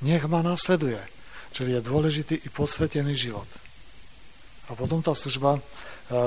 nech 0.03 0.27
ma 0.27 0.43
nasleduje. 0.43 0.99
Čili 1.55 1.79
je 1.79 1.87
dôležitý 1.87 2.35
i 2.35 2.49
posvetený 2.51 3.15
život. 3.15 3.47
A 4.71 4.79
potom 4.79 5.03
tá 5.03 5.15
služba 5.17 5.59
e, 5.59 5.61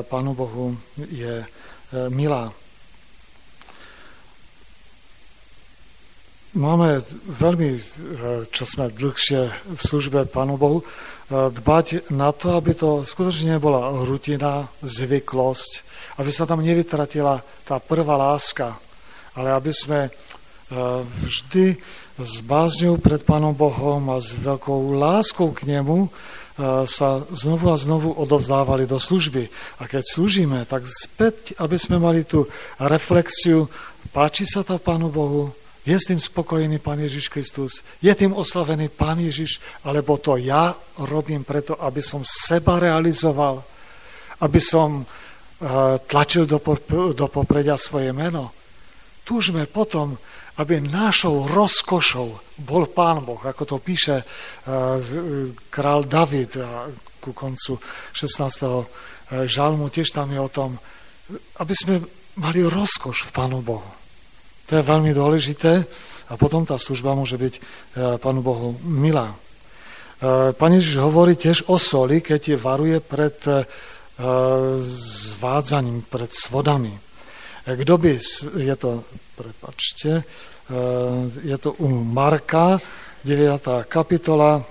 Pánu 0.08 0.36
Bohu 0.36 0.76
je 0.98 1.44
e, 1.44 1.48
milá. 2.12 2.52
máme 6.56 7.04
veľmi, 7.28 7.76
čo 8.50 8.64
sme 8.64 8.88
dlhšie 8.88 9.40
v 9.76 9.82
službe 9.82 10.26
Pánu 10.32 10.56
Bohu, 10.56 10.88
dbať 11.30 12.10
na 12.16 12.32
to, 12.32 12.56
aby 12.56 12.72
to 12.74 13.04
skutočne 13.04 13.60
nebola 13.60 13.92
rutina, 14.08 14.72
zvyklosť, 14.80 15.72
aby 16.24 16.32
sa 16.32 16.48
tam 16.48 16.64
nevytratila 16.64 17.44
tá 17.68 17.78
prvá 17.84 18.16
láska, 18.16 18.80
ale 19.36 19.52
aby 19.52 19.72
sme 19.76 20.00
vždy 21.28 21.78
s 22.18 22.34
bázňou 22.42 22.98
pred 22.98 23.22
Pánom 23.22 23.54
Bohom 23.54 24.02
a 24.10 24.18
s 24.18 24.34
veľkou 24.34 24.96
láskou 24.96 25.52
k 25.52 25.68
Nemu 25.68 26.10
sa 26.88 27.10
znovu 27.36 27.68
a 27.68 27.76
znovu 27.76 28.16
odovzdávali 28.16 28.88
do 28.88 28.96
služby. 28.96 29.52
A 29.80 29.92
keď 29.92 30.04
slúžime, 30.08 30.64
tak 30.64 30.88
späť, 30.88 31.52
aby 31.60 31.76
sme 31.76 32.00
mali 32.00 32.24
tú 32.24 32.48
reflexiu, 32.80 33.68
páči 34.16 34.48
sa 34.48 34.64
to 34.64 34.80
Pánu 34.80 35.12
Bohu, 35.12 35.52
je 35.86 35.94
s 35.94 36.10
tým 36.10 36.18
spokojný 36.18 36.82
Pán 36.82 36.98
Ježiš 36.98 37.30
Kristus, 37.30 37.86
je 38.02 38.10
tým 38.16 38.34
oslavený 38.34 38.90
Pán 38.90 39.22
Ježiš, 39.22 39.62
alebo 39.86 40.18
to 40.18 40.40
ja 40.40 40.74
robím 40.98 41.46
preto, 41.46 41.78
aby 41.78 42.02
som 42.02 42.26
seba 42.26 42.82
realizoval, 42.82 43.62
aby 44.42 44.58
som 44.58 45.06
tlačil 46.10 46.50
do 46.50 47.28
popredia 47.28 47.78
svoje 47.78 48.10
meno. 48.16 48.50
Túžme 49.22 49.70
potom, 49.70 50.18
aby 50.56 50.80
našou 50.80 51.52
rozkošou 51.52 52.60
bol 52.64 52.88
Pán 52.88 53.28
Boh, 53.28 53.44
ako 53.44 53.64
to 53.66 53.78
píše 53.84 54.24
král 55.68 56.08
David 56.08 56.56
ku 57.20 57.36
koncu 57.36 57.76
16. 58.16 59.46
žalmu, 59.50 59.92
tiež 59.92 60.16
tam 60.16 60.32
je 60.32 60.40
o 60.40 60.48
tom, 60.48 60.80
aby 61.60 61.74
sme 61.76 62.00
mali 62.40 62.64
rozkoš 62.64 63.28
v 63.28 63.34
Pánu 63.36 63.60
Bohu. 63.66 63.92
To 64.70 64.72
je 64.80 64.84
veľmi 64.86 65.12
dôležité 65.12 65.84
a 66.30 66.34
potom 66.40 66.64
tá 66.64 66.80
služba 66.80 67.14
môže 67.18 67.36
byť 67.36 67.54
Pánu 68.24 68.40
Bohu 68.40 68.80
milá. 68.86 69.36
Pán 70.56 70.72
Ježiš 70.72 71.04
hovorí 71.04 71.36
tiež 71.36 71.68
o 71.68 71.76
soli, 71.76 72.24
keď 72.24 72.56
je 72.56 72.58
varuje 72.58 72.98
pred 73.04 73.36
zvádzaním, 74.80 76.08
pred 76.08 76.32
svodami. 76.32 76.96
Kto 77.66 77.98
by, 77.98 78.20
je 78.58 78.76
to, 78.76 79.04
prepačte, 79.36 80.24
je 81.44 81.58
to 81.58 81.72
u 81.82 82.04
Marka, 82.04 82.78
9. 83.26 83.62
kapitola, 83.90 84.62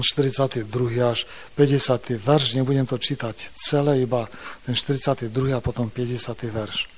42. 0.00 0.68
až 1.00 1.24
50. 1.56 2.20
verš, 2.20 2.60
nebudem 2.60 2.84
to 2.84 3.00
čítať 3.00 3.56
celé, 3.56 4.04
iba 4.04 4.28
ten 4.68 4.76
42. 4.76 5.32
a 5.56 5.60
potom 5.64 5.88
50. 5.88 6.42
verš. 6.52 6.88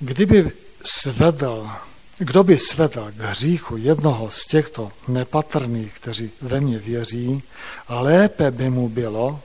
Kdyby 0.00 0.52
svedal, 0.84 1.72
kdo 2.18 2.44
by 2.44 2.58
svedal 2.58 3.12
k 3.12 3.20
hříchu 3.32 3.76
jednoho 3.76 4.30
z 4.30 4.46
těchto 4.46 4.92
nepatrných, 5.08 5.92
kteří 5.94 6.30
ve 6.40 6.60
mně 6.60 6.78
věří, 6.78 7.42
lépe 7.88 8.50
by 8.50 8.70
mu 8.70 8.88
bylo, 8.88 9.40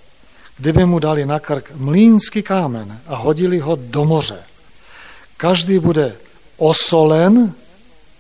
kdyby 0.57 0.85
mu 0.85 0.99
dali 0.99 1.25
na 1.25 1.39
krk 1.39 1.71
mlínský 1.75 2.43
kámen 2.43 3.01
a 3.07 3.15
hodili 3.15 3.59
ho 3.59 3.75
do 3.75 4.05
moře. 4.05 4.43
Každý 5.37 5.79
bude 5.79 6.15
osolen 6.57 7.53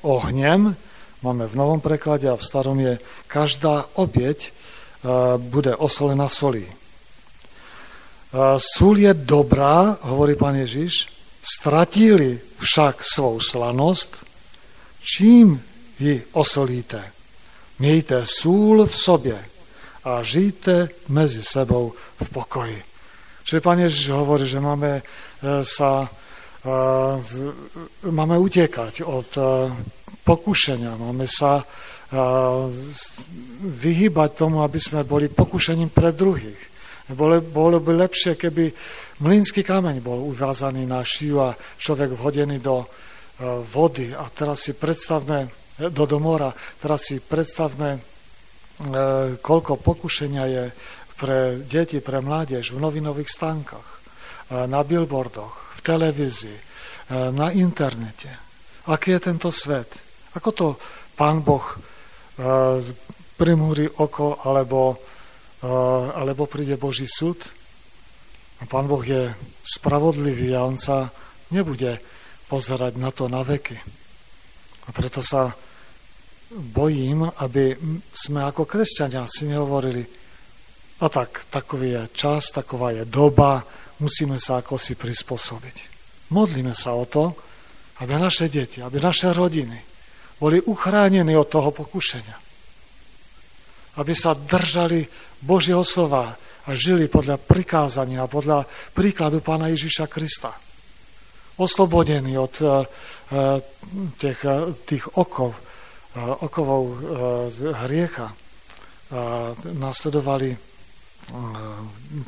ohněm, 0.01 0.75
máme 1.21 1.47
v 1.47 1.55
novom 1.55 1.81
preklade 1.81 2.29
a 2.29 2.35
v 2.35 2.45
starom 2.45 2.79
je, 2.79 2.99
každá 3.27 3.85
oběť 3.93 4.53
bude 5.37 5.75
osolena 5.75 6.27
solí. 6.27 6.65
Sůl 8.57 8.97
je 8.97 9.13
dobrá, 9.13 9.97
hovorí 10.01 10.35
pán 10.35 10.55
Ježiš, 10.55 11.13
Stratili 11.43 12.39
však 12.59 13.03
svou 13.13 13.39
slanost, 13.39 14.25
čím 15.01 15.63
ji 15.99 16.23
osolíte? 16.31 17.11
Mějte 17.79 18.21
sůl 18.25 18.85
v 18.85 18.95
sobě 18.95 19.45
a 20.03 20.23
žijte 20.23 20.91
mezi 21.07 21.43
sebou 21.43 21.95
v 21.95 22.27
pokoji. 22.29 22.79
Čiže 23.43 23.59
Pán 23.63 23.79
Ježiš 23.79 24.15
hovorí, 24.15 24.47
že 24.47 24.63
máme 24.63 24.99
e, 24.99 25.03
sa 25.67 26.07
e, 26.07 26.07
máme 28.07 28.39
utekať 28.39 29.03
od 29.03 29.29
e, 29.35 29.41
pokušenia, 30.23 30.95
máme 30.95 31.27
sa 31.27 31.63
vyhýbať 33.65 34.29
tomu, 34.37 34.61
aby 34.61 34.77
sme 34.77 35.01
boli 35.01 35.33
pokušením 35.33 35.89
pre 35.89 36.13
druhých. 36.13 36.61
Bolo, 37.09 37.41
bolo 37.41 37.81
by 37.81 38.05
lepšie, 38.05 38.37
keby 38.37 38.69
Mlínsky 39.25 39.65
kameň 39.65 39.97
bol 39.97 40.21
uvázaný 40.29 40.85
na 40.85 41.01
šiju 41.01 41.41
a 41.41 41.57
človek 41.57 42.13
vhodený 42.13 42.61
do 42.61 42.85
vody. 43.65 44.13
A 44.13 44.29
teraz 44.29 44.69
si 44.69 44.77
predstavme, 44.77 45.49
do, 45.89 46.05
do 46.05 46.21
mora, 46.21 46.53
teraz 46.77 47.09
si 47.09 47.17
predstavme, 47.17 48.12
koľko 49.43 49.77
pokušenia 49.77 50.43
je 50.49 50.63
pre 51.13 51.61
deti, 51.61 52.01
pre 52.01 52.19
mládež 52.25 52.73
v 52.73 52.81
novinových 52.81 53.29
stánkach, 53.29 54.01
na 54.49 54.81
billboardoch, 54.81 55.77
v 55.77 55.79
televízii, 55.85 56.59
na 57.33 57.53
internete. 57.53 58.33
Aký 58.89 59.15
je 59.15 59.21
tento 59.21 59.53
svet? 59.53 59.87
Ako 60.33 60.49
to 60.51 60.67
pán 61.13 61.45
Boh 61.45 61.63
primúri 63.37 63.85
oko, 63.85 64.41
alebo, 64.41 64.97
alebo 66.17 66.49
príde 66.49 66.75
Boží 66.75 67.05
súd? 67.05 67.39
Pán 68.65 68.89
Boh 68.89 69.03
je 69.03 69.31
spravodlivý 69.61 70.55
a 70.57 70.65
on 70.65 70.81
sa 70.81 71.13
nebude 71.53 72.01
pozerať 72.49 72.97
na 72.97 73.13
to 73.13 73.29
na 73.29 73.45
veky. 73.45 73.77
A 74.83 74.89
preto 74.91 75.23
sa 75.23 75.55
bojím, 76.53 77.25
aby 77.41 77.75
sme 78.13 78.45
ako 78.45 78.65
kresťania 78.69 79.25
si 79.25 79.49
nehovorili, 79.49 80.05
a 81.03 81.09
tak, 81.09 81.49
takový 81.51 81.89
je 81.89 82.03
čas, 82.15 82.53
taková 82.53 82.95
je 82.95 83.03
doba, 83.03 83.65
musíme 83.99 84.39
sa 84.39 84.63
ako 84.63 84.79
si 84.79 84.95
prispôsobiť. 84.95 85.77
Modlíme 86.31 86.71
sa 86.71 86.95
o 86.95 87.03
to, 87.03 87.35
aby 87.99 88.15
naše 88.15 88.47
deti, 88.47 88.79
aby 88.79 89.03
naše 89.03 89.35
rodiny 89.35 89.79
boli 90.39 90.63
uchránení 90.63 91.35
od 91.35 91.47
toho 91.49 91.75
pokušenia. 91.75 92.37
Aby 93.99 94.13
sa 94.15 94.33
držali 94.33 95.05
Božieho 95.43 95.83
slova, 95.85 96.33
a 96.63 96.69
žili 96.79 97.11
podľa 97.11 97.43
prikázania, 97.43 98.23
podľa 98.31 98.63
príkladu 98.95 99.43
pána 99.43 99.67
Ježiša 99.67 100.07
Krista. 100.07 100.55
Oslobodení 101.59 102.39
od 102.39 102.55
uh, 102.63 102.87
tých, 104.15 104.39
uh, 104.47 104.71
tých 104.87 105.05
okov, 105.19 105.53
okovov 106.17 106.81
uh, 106.85 106.95
hriecha. 107.85 108.33
Uh, 109.13 109.53
nasledovali 109.73 110.57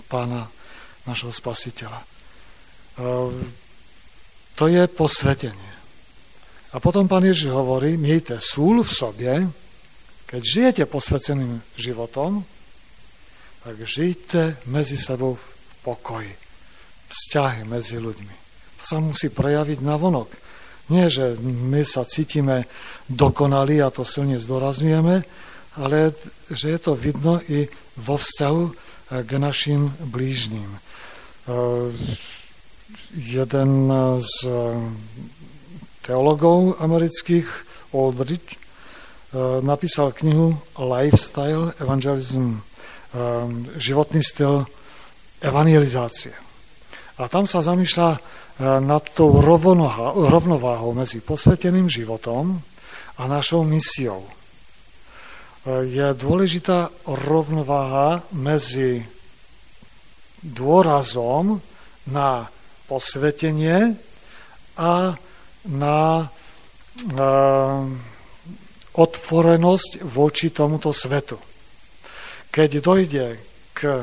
pána 0.08 0.48
našho 1.04 1.28
spasiteľa. 1.28 2.00
To 4.56 4.66
je 4.72 4.84
posvetenie. 4.88 5.74
A 6.72 6.80
potom 6.80 7.08
pán 7.08 7.24
Ježiš 7.28 7.52
hovorí, 7.52 8.00
miejte 8.00 8.40
súl 8.40 8.84
v 8.84 8.92
sobie, 8.92 9.34
keď 10.28 10.42
žijete 10.42 10.84
posveceným 10.88 11.60
životom, 11.76 12.48
tak 13.64 13.76
žijte 13.84 14.64
medzi 14.68 14.96
sebou 14.96 15.36
v 15.36 15.46
pokoji. 15.84 16.32
Vzťahy 17.12 17.68
medzi 17.68 18.00
ľuďmi. 18.00 18.36
To 18.80 18.84
sa 18.84 18.98
musí 19.04 19.28
prejaviť 19.28 19.80
na 19.84 19.96
vonok. 20.00 20.32
Nie, 20.86 21.10
že 21.10 21.34
my 21.42 21.82
sa 21.82 22.06
cítime 22.06 22.70
dokonali 23.10 23.82
a 23.82 23.90
to 23.90 24.06
silne 24.06 24.38
zdorazňujeme, 24.38 25.26
ale 25.82 26.14
že 26.54 26.78
je 26.78 26.80
to 26.80 26.94
vidno 26.94 27.42
i 27.50 27.66
vo 27.98 28.16
vzťahu 28.22 28.64
eh, 28.70 28.74
k 29.26 29.32
našim 29.42 29.90
blížním. 29.98 30.70
Eh, 30.70 31.90
jeden 33.18 33.72
z 34.22 34.34
eh, 34.46 34.54
teologov 36.06 36.78
amerických, 36.78 37.48
Aldrich, 37.96 38.60
napísal 39.64 40.12
knihu 40.12 40.60
Lifestyle 40.76 41.72
Evangelism 41.80 42.60
životný 43.80 44.20
styl 44.20 44.68
evangelizácie. 45.40 46.45
A 47.16 47.32
tam 47.32 47.48
sa 47.48 47.64
zamýšľa 47.64 48.10
eh, 48.12 48.20
nad 48.84 49.04
tou 49.16 49.40
rovnováhou 49.40 50.92
medzi 50.92 51.24
posveteným 51.24 51.88
životom 51.88 52.60
a 53.16 53.24
našou 53.28 53.64
misiou. 53.64 54.28
Eh, 54.28 55.88
je 55.88 56.08
dôležitá 56.16 56.92
rovnováha 57.08 58.24
medzi 58.36 59.06
dôrazom 60.46 61.64
na 62.06 62.54
posvetenie 62.86 63.98
a 64.78 65.18
na 65.66 66.30
ehm, 67.02 67.98
otvorenosť 68.94 70.06
voči 70.06 70.54
tomuto 70.54 70.94
svetu 70.94 71.42
keď 72.56 72.72
dojde 72.80 73.26
k 73.76 73.80
e, 73.84 73.96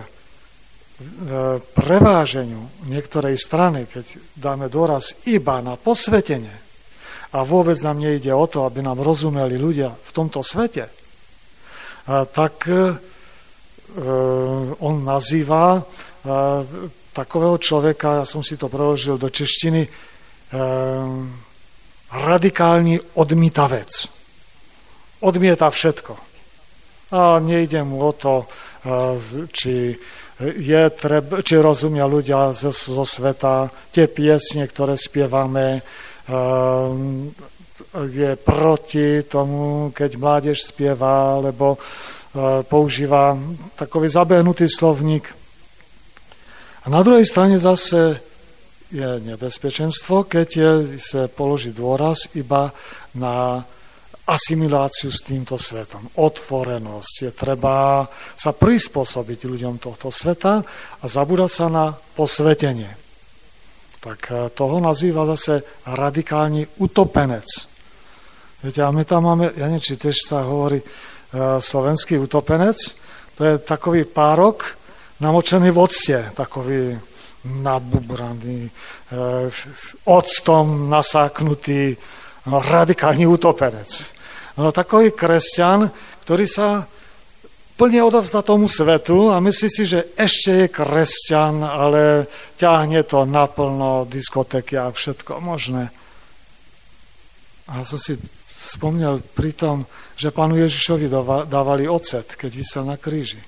preváženiu 1.74 2.68
niektorej 2.86 3.38
strany, 3.38 3.86
keď 3.86 4.06
dáme 4.34 4.66
dôraz 4.68 5.14
iba 5.28 5.62
na 5.62 5.76
posvetenie 5.76 6.54
a 7.32 7.44
vôbec 7.48 7.80
nám 7.80 7.98
nejde 8.00 8.28
o 8.34 8.44
to, 8.44 8.68
aby 8.68 8.84
nám 8.84 9.00
rozumeli 9.00 9.56
ľudia 9.56 9.96
v 9.96 10.10
tomto 10.12 10.44
svete, 10.44 10.88
tak 12.08 12.54
on 14.80 14.94
nazýva 15.04 15.80
takového 17.12 17.56
človeka, 17.60 18.20
ja 18.20 18.26
som 18.28 18.40
si 18.44 18.56
to 18.56 18.68
preložil 18.72 19.16
do 19.16 19.28
češtiny, 19.28 19.84
radikálny 22.12 23.16
odmítavec. 23.16 23.90
Odmieta 25.24 25.72
všetko. 25.72 26.12
A 27.12 27.40
nejde 27.40 27.84
mu 27.84 28.00
o 28.00 28.12
to, 28.16 28.48
či, 29.52 29.92
je 30.42 30.82
treb, 30.90 31.46
či 31.46 31.54
rozumia 31.62 32.08
ľudia 32.08 32.50
zo, 32.50 32.74
zo 32.74 33.06
sveta 33.06 33.70
tie 33.94 34.10
piesne, 34.10 34.66
ktoré 34.66 34.98
spievame, 34.98 35.84
je 37.92 38.30
proti 38.40 39.22
tomu, 39.26 39.92
keď 39.94 40.10
mládež 40.16 40.58
spieva, 40.64 41.38
alebo 41.38 41.76
používa 42.66 43.36
takový 43.76 44.08
zabehnutý 44.08 44.64
slovník. 44.64 45.28
A 46.82 46.90
na 46.90 47.04
druhej 47.04 47.28
strane 47.28 47.60
zase 47.62 48.18
je 48.92 49.08
nebezpečenstvo, 49.24 50.28
keď 50.28 50.48
je, 50.48 50.70
sa 51.00 51.28
položí 51.28 51.72
dôraz 51.72 52.32
iba 52.36 52.72
na 53.16 53.64
asimiláciu 54.26 55.10
s 55.10 55.26
týmto 55.26 55.58
svetom, 55.58 56.06
otvorenosť. 56.14 57.14
Je 57.26 57.30
treba 57.34 58.06
sa 58.38 58.54
prispôsobiť 58.54 59.50
ľuďom 59.50 59.82
tohto 59.82 60.14
sveta 60.14 60.62
a 61.02 61.04
zabúda 61.10 61.50
sa 61.50 61.66
na 61.66 61.90
posvetenie. 61.94 62.94
Tak 63.98 64.20
eh, 64.30 64.36
toho 64.54 64.78
nazýva 64.78 65.26
zase 65.34 65.84
radikálny 65.86 66.78
utopenec. 66.78 67.72
Viete, 68.62 68.78
a 68.78 68.94
my 68.94 69.02
tam 69.02 69.26
máme, 69.26 69.50
ja 69.58 69.66
neviem, 69.66 69.82
či 69.82 69.98
tiež 69.98 70.22
sa 70.22 70.46
hovorí 70.46 70.78
e, 70.78 70.86
slovenský 71.58 72.14
utopenec, 72.14 72.78
to 73.34 73.42
je 73.42 73.54
takový 73.58 74.06
párok 74.06 74.78
namočený 75.18 75.74
v 75.74 75.78
octe, 75.82 76.30
takový 76.30 76.94
nabubraný, 77.42 78.70
e, 78.70 78.72
octom 80.06 80.86
nasáknutý, 80.86 81.98
radikálny 82.46 83.26
utopenec. 83.26 83.90
No, 84.58 84.74
takový 84.74 85.14
kresťan, 85.14 85.88
ktorý 86.26 86.44
sa 86.44 86.84
plne 87.78 88.04
odovzdá 88.04 88.44
tomu 88.44 88.68
svetu 88.68 89.32
a 89.32 89.40
myslí 89.40 89.68
si, 89.72 89.84
že 89.88 90.12
ešte 90.14 90.66
je 90.66 90.66
kresťan, 90.68 91.64
ale 91.64 92.28
ťahne 92.60 93.02
to 93.02 93.24
naplno, 93.24 94.04
diskotéky 94.06 94.78
a 94.78 94.92
všetko 94.92 95.40
možné. 95.40 95.90
A 97.70 97.82
som 97.82 97.98
si 97.98 98.18
spomnel 98.62 99.22
pri 99.34 99.56
tom, 99.56 99.76
že 100.14 100.30
pánu 100.30 100.54
Ježišovi 100.60 101.10
dávali 101.48 101.90
ocet, 101.90 102.38
keď 102.38 102.50
vysel 102.54 102.84
na 102.86 102.94
kríži. 102.94 103.42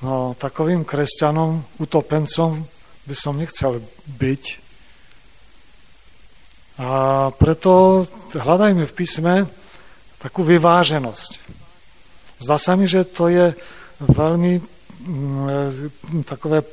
No, 0.00 0.36
takovým 0.36 0.84
kresťanom, 0.84 1.80
utopencom 1.80 2.64
by 3.04 3.14
som 3.16 3.36
nechcel 3.36 3.84
byť. 4.08 4.63
A 6.78 7.30
preto 7.30 8.02
hľadajme 8.34 8.82
v 8.82 8.96
písme 8.96 9.34
takú 10.18 10.42
vyváženosť. 10.42 11.30
Zdá 12.42 12.56
sa 12.58 12.74
mi, 12.74 12.90
že 12.90 13.06
to 13.06 13.30
je 13.30 13.54
veľmi 14.02 14.52
mm, 14.58 16.26
takové 16.26 16.66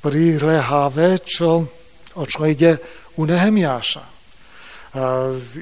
prílehavé, 0.00 1.18
čo, 1.20 1.66
o 2.14 2.24
čo 2.24 2.46
ide 2.46 2.78
u 3.18 3.26
Nehemiáša. 3.26 4.20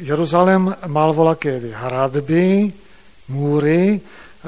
Jeruzalém 0.00 0.72
mal 0.88 1.12
volaké 1.12 1.60
hradby, 1.60 2.72
múry 3.28 4.00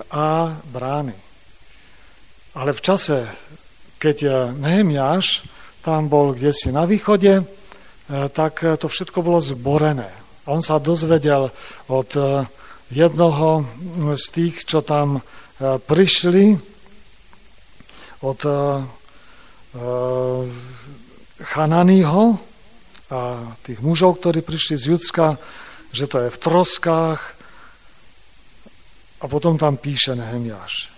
a 0.08 0.56
brány. 0.64 1.12
Ale 2.56 2.72
v 2.72 2.80
čase, 2.80 3.28
keď 4.00 4.50
Nehemiáš 4.56 5.44
tam 5.84 6.08
bol 6.08 6.32
kde 6.32 6.52
si 6.52 6.72
na 6.72 6.88
východe, 6.88 7.40
e, 7.40 7.44
tak 8.10 8.64
to 8.78 8.86
všetko 8.90 9.22
bolo 9.22 9.38
zborené. 9.38 10.10
On 10.50 10.62
sa 10.62 10.82
dozvedel 10.82 11.54
od 11.86 12.10
e, 12.18 12.42
jednoho 12.90 13.62
z 14.18 14.24
tých, 14.34 14.66
čo 14.66 14.82
tam 14.82 15.18
e, 15.18 15.78
prišli, 15.78 16.58
od 18.20 18.40
Chananyho, 21.40 22.24
a 23.10 23.42
tých 23.66 23.82
mužov, 23.82 24.22
ktorí 24.22 24.38
prišli 24.46 24.78
z 24.78 24.84
Judska, 24.94 25.34
že 25.90 26.06
to 26.06 26.22
je 26.26 26.28
v 26.30 26.38
troskách. 26.38 27.20
A 29.20 29.24
potom 29.28 29.58
tam 29.58 29.76
píše 29.76 30.14
Nehemiáš. 30.14 30.88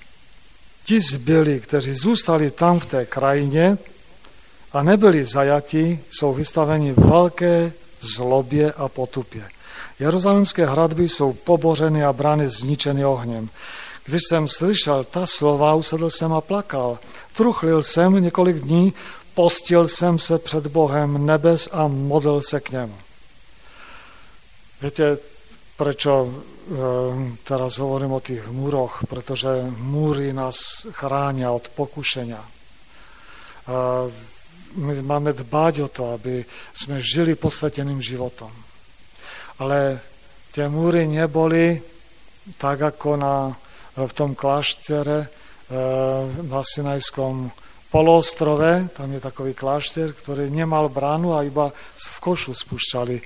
Ti 0.84 1.00
zbyli, 1.00 1.60
kteří 1.60 1.94
zůstali 1.94 2.50
tam 2.50 2.78
v 2.78 2.86
té 2.86 3.00
krajině 3.06 3.78
a 4.72 4.82
nebyli 4.82 5.24
zajati, 5.24 6.00
jsou 6.10 6.34
vystaveni 6.34 6.92
velké 6.92 7.72
zlobě 8.00 8.72
a 8.72 8.88
potupě. 8.88 9.48
Jeruzalemské 9.98 10.66
hradby 10.66 11.08
jsou 11.08 11.32
pobořeny 11.32 12.04
a 12.04 12.12
brány 12.12 12.48
zničeny 12.48 13.04
ohněm. 13.04 13.48
Když 14.04 14.22
jsem 14.28 14.48
slyšel 14.48 15.04
ta 15.04 15.26
slova, 15.26 15.74
usedl 15.74 16.10
jsem 16.10 16.32
a 16.32 16.40
plakal. 16.40 16.98
Truchlil 17.36 17.82
jsem 17.82 18.22
několik 18.22 18.56
dní, 18.56 18.92
postil 19.34 19.88
jsem 19.88 20.18
se 20.18 20.38
před 20.38 20.66
Bohem 20.66 21.26
nebes 21.26 21.68
a 21.72 21.88
modlil 21.88 22.42
se 22.42 22.60
k 22.60 22.70
němu. 22.70 22.94
Viete, 24.80 25.18
prečo 25.76 26.26
e, 26.26 26.34
teraz 27.46 27.78
hovorím 27.78 28.12
o 28.12 28.20
tých 28.20 28.48
múroch? 28.50 29.06
Pretože 29.08 29.70
múry 29.78 30.32
nás 30.32 30.86
chránia 30.90 31.54
od 31.54 31.68
pokušenia. 31.68 32.42
My 34.78 34.96
máme 35.04 35.36
dbať 35.36 35.74
o 35.84 35.88
to, 35.88 36.16
aby 36.16 36.40
sme 36.72 37.04
žili 37.04 37.36
posveteným 37.36 38.00
životom. 38.00 38.52
Ale 39.60 40.00
tie 40.52 40.68
múry 40.68 41.04
neboli 41.04 41.76
tak 42.58 42.82
ako 42.82 43.10
na, 43.20 43.52
v 43.96 44.12
tom 44.16 44.34
kláštere 44.34 45.18
e, 45.22 45.28
na 46.42 46.60
Sinajskom 46.64 47.52
poloostrove, 47.92 48.88
tam 48.96 49.12
je 49.12 49.20
takový 49.20 49.52
klášter, 49.52 50.16
ktorý 50.16 50.48
nemal 50.48 50.88
bránu 50.88 51.36
a 51.36 51.44
iba 51.44 51.68
v 51.94 52.18
košu 52.18 52.56
spúšťali 52.56 53.16
e, 53.20 53.24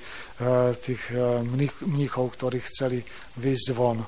tých 0.82 1.02
e, 1.14 1.40
mníchov, 1.86 2.34
ktorí 2.34 2.58
chceli 2.66 2.98
výjsť 3.38 3.68
von. 3.72 4.02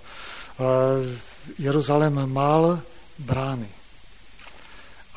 Jeruzalém 1.54 2.18
mal 2.26 2.82
brány. 3.14 3.77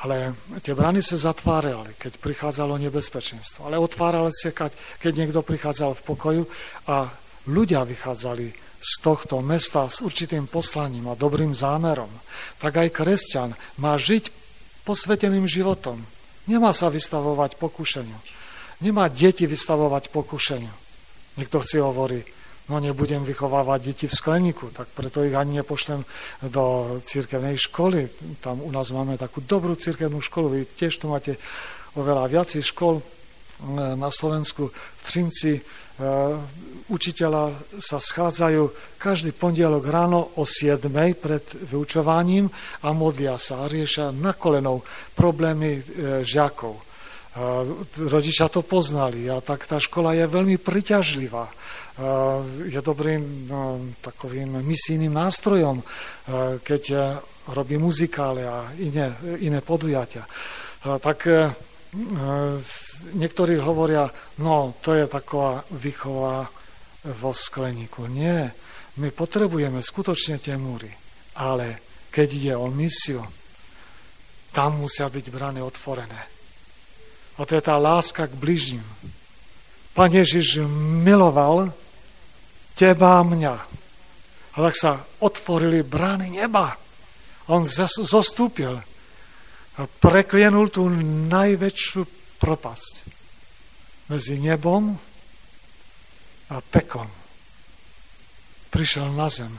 Ale 0.02 0.34
tie 0.66 0.74
brány 0.74 1.06
sa 1.06 1.14
zatvárali, 1.14 1.94
keď 2.02 2.18
prichádzalo 2.18 2.74
nebezpečenstvo. 2.82 3.70
Ale 3.70 3.78
otvárali 3.78 4.34
sa, 4.34 4.50
keď 4.98 5.14
niekto 5.14 5.46
prichádzal 5.46 5.94
v 5.94 6.06
pokoju 6.10 6.44
a 6.90 7.14
ľudia 7.46 7.86
vychádzali 7.86 8.50
z 8.82 8.92
tohto 9.06 9.46
mesta 9.46 9.86
s 9.86 10.02
určitým 10.02 10.50
poslaním 10.50 11.14
a 11.14 11.14
dobrým 11.14 11.54
zámerom. 11.54 12.10
Tak 12.58 12.82
aj 12.82 12.90
kresťan 12.98 13.54
má 13.78 13.94
žiť 13.94 14.34
posveteným 14.82 15.46
životom. 15.46 16.02
Nemá 16.50 16.74
sa 16.74 16.90
vystavovať 16.90 17.62
pokušeniu. 17.62 18.18
Nemá 18.82 19.06
deti 19.14 19.46
vystavovať 19.46 20.10
pokušeniu. 20.10 20.74
Niekto 21.38 21.62
si 21.62 21.78
hovorí, 21.78 22.26
no 22.72 22.80
nebudem 22.80 23.28
vychovávať 23.28 23.80
deti 23.84 24.06
v 24.08 24.16
skleníku, 24.16 24.72
tak 24.72 24.88
preto 24.96 25.28
ich 25.28 25.36
ani 25.36 25.60
nepošlem 25.60 26.08
do 26.48 26.96
církevnej 27.04 27.60
školy. 27.60 28.08
Tam 28.40 28.64
u 28.64 28.72
nás 28.72 28.96
máme 28.96 29.20
takú 29.20 29.44
dobrú 29.44 29.76
církevnú 29.76 30.24
školu, 30.24 30.48
vy 30.56 30.60
tiež 30.64 30.96
tu 30.96 31.12
máte 31.12 31.36
oveľa 32.00 32.32
viacej 32.32 32.64
škol 32.64 33.04
e, 33.04 33.04
na 34.00 34.08
Slovensku. 34.08 34.72
V 34.72 35.02
Trinci 35.04 35.60
E, 36.02 36.04
učiteľa 36.90 37.54
sa 37.78 38.02
schádzajú 38.02 38.96
každý 38.98 39.38
pondelok 39.38 39.86
ráno 39.86 40.34
o 40.40 40.44
7 40.44 40.90
pred 41.14 41.46
vyučovaním 41.70 42.50
a 42.82 42.90
modlia 42.92 43.38
sa 43.38 43.64
a 43.64 43.70
riešia 43.70 44.10
na 44.10 44.34
kolenou 44.34 44.82
problémy 45.14 45.72
e, 45.78 45.82
žiakov. 46.26 46.90
Rodičia 47.96 48.52
to 48.52 48.60
poznali 48.60 49.24
a 49.32 49.40
tak 49.40 49.64
tá 49.64 49.80
škola 49.80 50.12
je 50.20 50.28
veľmi 50.28 50.60
priťažlivá. 50.60 51.48
Je 52.72 52.80
dobrým 52.80 53.52
no, 53.52 53.92
takovým 54.00 54.64
misijným 54.64 55.12
nástrojom, 55.12 55.84
keď 56.64 56.84
robí 57.52 57.76
muzikále 57.76 58.48
a 58.48 58.72
iné, 58.80 59.12
iné 59.44 59.60
podujatia. 59.60 60.24
Tak 60.82 61.18
niektorí 63.12 63.60
hovoria, 63.60 64.08
no 64.40 64.74
to 64.80 64.96
je 64.96 65.06
taková 65.12 65.68
výchova 65.76 66.48
vo 67.20 67.32
skleníku. 67.36 68.08
Nie, 68.08 68.56
my 69.04 69.12
potrebujeme 69.12 69.84
skutočne 69.84 70.40
tie 70.40 70.56
múry, 70.56 70.90
ale 71.36 71.84
keď 72.08 72.28
ide 72.32 72.54
o 72.56 72.72
misiu, 72.72 73.24
tam 74.56 74.84
musia 74.84 75.08
byť 75.12 75.26
brány 75.32 75.60
otvorené. 75.64 76.22
A 77.40 77.48
to 77.48 77.56
je 77.56 77.64
tá 77.64 77.80
láska 77.80 78.28
k 78.28 78.36
bližním. 78.36 78.84
Pán 79.92 80.12
Ježiš 80.12 80.64
miloval 81.04 81.76
teba 82.76 83.20
a 83.20 83.28
mňa. 83.28 83.56
A 84.52 84.58
tak 84.68 84.76
sa 84.76 85.04
otvorili 85.20 85.84
brány 85.84 86.32
neba. 86.32 86.76
On 87.52 87.68
zostúpil 87.88 88.80
a 89.76 89.82
preklienul 89.88 90.72
tú 90.72 90.88
najväčšiu 91.32 92.02
propasť 92.40 92.94
medzi 94.12 94.40
nebom 94.40 94.96
a 96.52 96.56
peklom. 96.60 97.08
Prišiel 98.72 99.12
na 99.12 99.28
zem, 99.28 99.52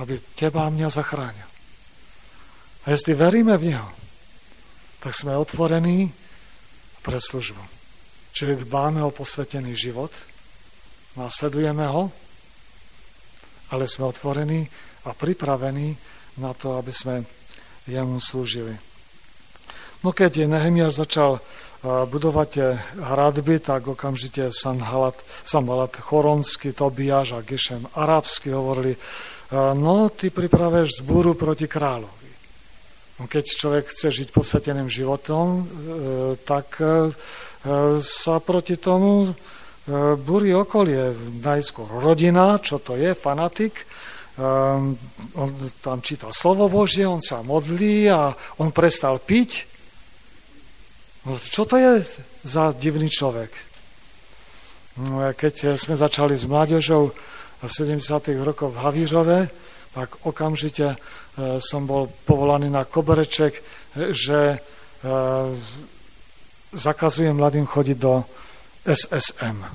aby 0.00 0.20
teba 0.36 0.68
a 0.68 0.72
mňa 0.72 0.88
zachránil. 0.88 1.48
A 2.84 2.96
jestli 2.96 3.12
veríme 3.12 3.56
v 3.60 3.76
Neho, 3.76 3.92
tak 5.04 5.12
sme 5.12 5.36
otvorení 5.36 6.12
pre 7.04 7.20
službu. 7.20 7.79
Čiže 8.30 8.64
dbáme 8.64 9.02
o 9.02 9.10
posvetený 9.10 9.74
život, 9.74 10.14
následujeme 11.18 11.86
ho, 11.90 12.08
ale 13.70 13.86
sme 13.86 14.10
otvorení 14.10 14.66
a 15.06 15.14
pripravení 15.14 15.94
na 16.38 16.54
to, 16.54 16.78
aby 16.78 16.92
sme 16.94 17.14
jemu 17.86 18.22
slúžili. 18.22 18.74
No 20.00 20.16
keď 20.16 20.48
Nehemiáš 20.48 21.04
začal 21.04 21.44
budovať 21.84 22.80
hradby, 22.96 23.56
tak 23.60 23.88
okamžite 23.88 24.52
Sanhalat, 24.52 25.16
Sanhalat 25.44 25.96
Choronsky, 25.96 26.76
Tobiáš 26.76 27.36
a 27.36 27.44
Gešem 27.44 27.88
Arabsky 27.96 28.52
hovorili, 28.52 28.96
no 29.76 30.12
ty 30.12 30.28
pripravuješ 30.28 31.00
zbúru 31.00 31.32
proti 31.32 31.64
kráľovi. 31.64 32.19
No, 33.20 33.28
keď 33.28 33.44
človek 33.52 33.92
chce 33.92 34.08
žiť 34.24 34.28
posveteným 34.32 34.88
životom, 34.88 35.60
e, 35.60 35.62
tak 36.40 36.80
e, 36.80 37.12
sa 38.00 38.40
proti 38.40 38.80
tomu 38.80 39.28
e, 39.28 39.32
búri 40.16 40.56
okolie. 40.56 41.12
Najskôr 41.44 42.00
rodina, 42.00 42.56
čo 42.64 42.80
to 42.80 42.96
je, 42.96 43.12
fanatik, 43.12 43.84
on 44.40 45.52
tam 45.84 46.00
čítal 46.00 46.32
slovo 46.32 46.64
Božie, 46.72 47.04
on 47.04 47.20
sa 47.20 47.44
modlí 47.44 48.08
a 48.08 48.32
on 48.56 48.72
prestal 48.72 49.20
piť. 49.20 49.68
No, 51.28 51.36
čo 51.36 51.68
to 51.68 51.76
je 51.76 52.00
za 52.48 52.72
divný 52.72 53.12
človek? 53.12 53.52
No, 54.96 55.28
keď 55.36 55.76
sme 55.76 55.92
začali 55.92 56.40
s 56.40 56.48
mládežou 56.48 57.12
v 57.60 57.68
70. 57.68 58.00
rokoch 58.40 58.72
v 58.72 58.80
Havířove, 58.80 59.38
tak 59.90 60.22
okamžite 60.22 60.94
e, 60.94 60.96
som 61.58 61.86
bol 61.86 62.06
povolaný 62.06 62.70
na 62.70 62.86
kobereček, 62.86 63.58
e, 63.58 63.62
že 64.14 64.38
e, 64.54 64.58
zakazujem 66.70 67.34
mladým 67.34 67.66
chodiť 67.66 67.98
do 67.98 68.22
SSM. 68.86 69.66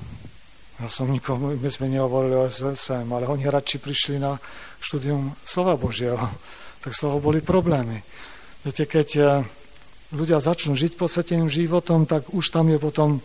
Ja 0.76 0.88
som 0.88 1.08
nikomu, 1.08 1.56
my 1.56 1.70
sme 1.72 1.92
nehovorili 1.92 2.36
o 2.36 2.48
SSM, 2.48 3.08
ale 3.12 3.28
oni 3.28 3.48
radši 3.48 3.76
prišli 3.80 4.16
na 4.20 4.40
štúdium 4.80 5.36
slova 5.44 5.76
Božieho. 5.76 6.20
Tak 6.86 6.94
z 6.94 7.02
toho 7.02 7.18
boli 7.18 7.42
problémy. 7.42 7.98
Viete, 8.62 8.86
keď 8.86 9.42
ľudia 10.14 10.38
začnú 10.38 10.78
žiť 10.78 10.94
posveteným 10.94 11.50
životom, 11.50 12.06
tak 12.06 12.30
už 12.30 12.46
tam 12.54 12.70
je 12.70 12.78
potom 12.78 13.18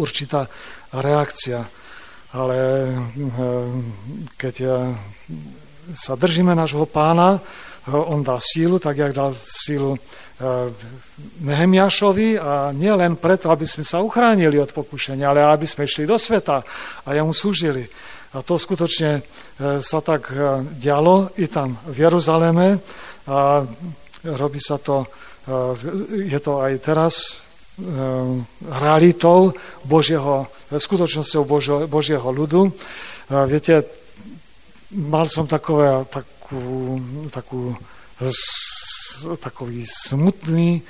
určitá 0.00 0.48
reakcia. 0.88 1.68
Ale 2.32 2.56
keď 4.40 4.54
sa 5.94 6.14
držíme 6.14 6.54
nášho 6.54 6.86
pána, 6.86 7.40
on 7.88 8.22
dá 8.22 8.36
sílu, 8.40 8.78
tak 8.78 8.96
jak 8.96 9.12
dal 9.12 9.32
sílu 9.34 9.96
e, 9.96 9.98
Nehemiašovi 11.40 12.38
a 12.38 12.70
nie 12.76 12.92
len 12.92 13.16
preto, 13.16 13.48
aby 13.48 13.64
sme 13.64 13.84
sa 13.84 14.04
uchránili 14.04 14.60
od 14.60 14.70
pokušenia, 14.76 15.24
ale 15.24 15.40
aby 15.40 15.64
sme 15.64 15.88
išli 15.88 16.04
do 16.04 16.20
sveta 16.20 16.60
a 17.06 17.08
jemu 17.16 17.32
slúžili. 17.32 17.88
A 18.36 18.44
to 18.44 18.60
skutočne 18.60 19.10
e, 19.18 19.22
sa 19.80 19.98
tak 20.04 20.28
e, 20.28 20.62
dialo 20.76 21.32
i 21.40 21.48
tam 21.48 21.80
v 21.88 21.96
Jeruzaleme 22.04 22.78
a 23.26 23.64
robí 24.20 24.60
sa 24.60 24.76
to, 24.76 25.08
je 26.12 26.36
to 26.44 26.60
aj 26.60 26.72
teraz 26.84 27.14
realitou 28.60 29.56
Božieho, 29.88 30.44
skutočnosťou 30.68 31.42
Božieho, 31.48 31.80
Božieho 31.88 32.28
ľudu. 32.28 32.68
Viete, 33.48 33.99
mal 34.90 35.26
som 35.30 35.46
takové, 35.46 36.02
takú, 36.10 36.98
takú, 37.30 37.78
takový 39.38 39.86
smutný 39.86 40.80
e, 40.80 40.82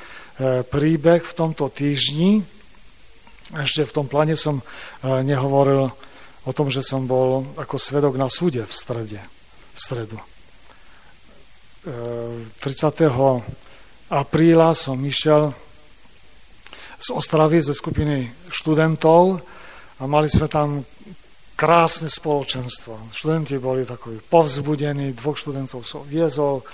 príbeh 0.65 1.21
v 1.21 1.37
tomto 1.37 1.69
týždni. 1.69 2.41
Ešte 3.51 3.85
v 3.85 3.95
tom 3.95 4.07
pláne 4.09 4.39
som 4.39 4.61
e, 4.61 4.65
nehovoril 5.25 5.93
o 6.49 6.53
tom, 6.57 6.73
že 6.73 6.81
som 6.81 7.05
bol 7.05 7.45
ako 7.61 7.77
svedok 7.77 8.17
na 8.17 8.33
súde 8.33 8.65
v 8.65 8.73
strede. 8.73 9.21
V 9.77 9.79
stredu. 9.79 10.17
30. 11.85 12.61
E, 12.61 13.09
apríla 14.09 14.73
som 14.73 14.97
išiel 15.01 15.53
z 17.01 17.09
Ostravy 17.17 17.65
ze 17.65 17.73
skupiny 17.73 18.29
študentov 18.53 19.41
a 19.97 20.03
mali 20.05 20.29
sme 20.29 20.49
tam 20.53 20.85
krásne 21.61 22.09
spoločenstvo. 22.09 23.13
Študenti 23.13 23.61
boli 23.61 23.85
takoví 23.85 24.17
povzbudení, 24.33 25.13
dvoch 25.13 25.37
študentov 25.37 25.85
som 25.85 26.01
viezol, 26.09 26.65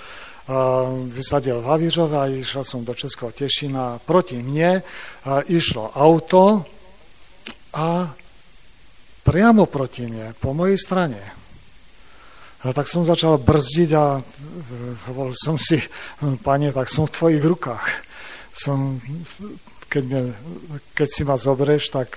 vysadil 1.11 1.59
v 1.59 1.67
Havířove 1.67 2.15
a 2.15 2.31
išiel 2.31 2.63
som 2.63 2.87
do 2.87 2.95
Českého 2.95 3.35
Tešina. 3.35 3.99
Proti 3.99 4.39
mne 4.39 4.79
išlo 5.51 5.91
auto 5.91 6.63
a 7.75 8.15
priamo 9.27 9.67
proti 9.67 10.07
mne, 10.07 10.31
po 10.39 10.55
mojej 10.55 10.79
strane. 10.79 11.19
A 12.63 12.71
tak 12.71 12.87
som 12.87 13.03
začal 13.03 13.43
brzdiť 13.43 13.91
a 13.91 14.23
hovoril 15.11 15.35
som 15.35 15.59
si, 15.59 15.83
pane, 16.47 16.71
tak 16.71 16.87
som 16.87 17.11
v 17.11 17.15
tvojich 17.15 17.43
rukách. 17.43 18.07
Som, 18.55 19.03
keď, 19.91 20.03
mne, 20.07 20.21
keď 20.95 21.07
si 21.11 21.21
ma 21.27 21.35
zobereš, 21.35 21.91
tak 21.91 22.15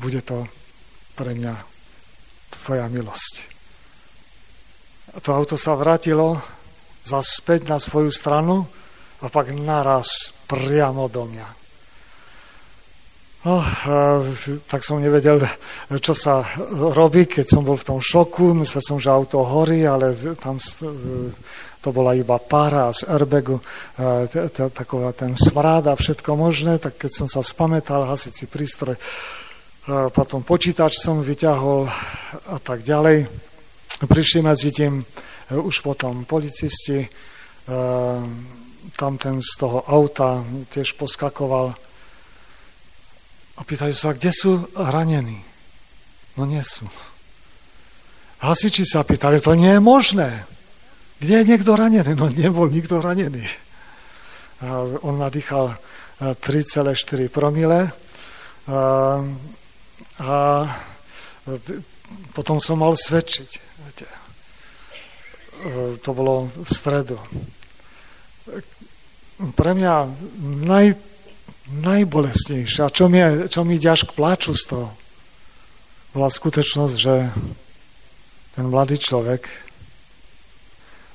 bude 0.00 0.24
to 0.24 0.48
pre 1.12 1.36
mňa 1.36 1.54
tvoja 2.52 2.86
milosť. 2.88 3.34
A 5.12 5.20
to 5.20 5.36
auto 5.36 5.60
sa 5.60 5.76
vrátilo 5.76 6.40
zase 7.04 7.42
späť 7.42 7.68
na 7.68 7.76
svoju 7.76 8.08
stranu 8.08 8.64
a 9.20 9.28
pak 9.28 9.52
naraz 9.52 10.32
priamo 10.48 11.10
do 11.10 11.28
mňa. 11.28 11.48
No, 13.42 13.58
tak 14.70 14.86
som 14.86 15.02
nevedel, 15.02 15.42
čo 15.98 16.14
sa 16.14 16.46
robí, 16.70 17.26
keď 17.26 17.42
som 17.50 17.66
bol 17.66 17.74
v 17.74 17.88
tom 17.90 17.98
šoku. 17.98 18.54
Myslel 18.54 18.78
som, 18.86 19.02
že 19.02 19.10
auto 19.10 19.42
horí, 19.42 19.82
ale 19.82 20.14
tam 20.38 20.62
to 21.82 21.88
bola 21.90 22.14
iba 22.14 22.38
pára 22.38 22.94
z 22.94 23.02
airbagu, 23.10 23.58
taková 24.70 25.10
ten 25.10 25.34
smrád 25.34 25.90
a 25.90 25.98
všetko 25.98 26.38
možné. 26.38 26.78
Tak 26.78 27.02
keď 27.02 27.10
som 27.10 27.26
sa 27.26 27.42
spametal, 27.42 28.06
hasici 28.06 28.46
prístroj, 28.46 28.94
potom 29.86 30.46
počítač 30.46 30.94
som 30.94 31.26
vyťahol 31.26 31.90
a 32.54 32.58
tak 32.62 32.86
ďalej. 32.86 33.26
Prišli 34.06 34.40
medzi 34.42 34.70
tým 34.70 35.02
e, 35.02 35.04
už 35.58 35.82
potom 35.82 36.22
policisti, 36.22 37.02
e, 37.02 37.08
tam 38.94 39.12
ten 39.18 39.42
z 39.42 39.52
toho 39.58 39.82
auta 39.86 40.42
tiež 40.70 40.94
poskakoval 40.94 41.74
a 43.58 43.60
pýtajú 43.62 43.94
sa, 43.94 44.14
kde 44.14 44.30
sú 44.30 44.66
ranení? 44.74 45.42
No 46.38 46.46
nie 46.46 46.62
sú. 46.62 46.86
Hasiči 48.42 48.82
sa 48.82 49.06
pýtali, 49.06 49.38
to 49.38 49.54
nie 49.54 49.78
je 49.78 49.82
možné. 49.82 50.46
Kde 51.22 51.42
je 51.42 51.48
niekto 51.54 51.78
ranený? 51.78 52.18
No 52.18 52.26
nebol 52.30 52.66
nikto 52.70 52.98
ranený. 52.98 53.46
A 54.62 54.86
on 55.06 55.18
nadýchal 55.18 55.74
3,4 56.18 57.26
e, 57.26 57.30
promile. 57.30 57.90
A 58.70 59.22
potom 62.32 62.56
som 62.60 62.80
mal 62.80 62.94
svedčiť. 62.94 63.50
Viete. 63.82 64.06
To 66.02 66.10
bolo 66.12 66.50
v 66.50 66.68
stredu. 66.70 67.16
Pre 69.38 69.70
mňa 69.74 69.94
naj, 70.66 70.86
najbolestnejšie, 71.70 72.80
a 72.82 72.90
čo 72.90 73.06
mi, 73.06 73.22
čo 73.46 73.62
mi 73.62 73.78
ide 73.78 73.90
až 73.90 74.06
k 74.06 74.14
pláču 74.14 74.54
z 74.54 74.74
toho, 74.74 74.88
bola 76.12 76.28
skutečnosť, 76.28 76.94
že 76.98 77.32
ten 78.52 78.68
mladý 78.68 79.00
človek 79.00 79.48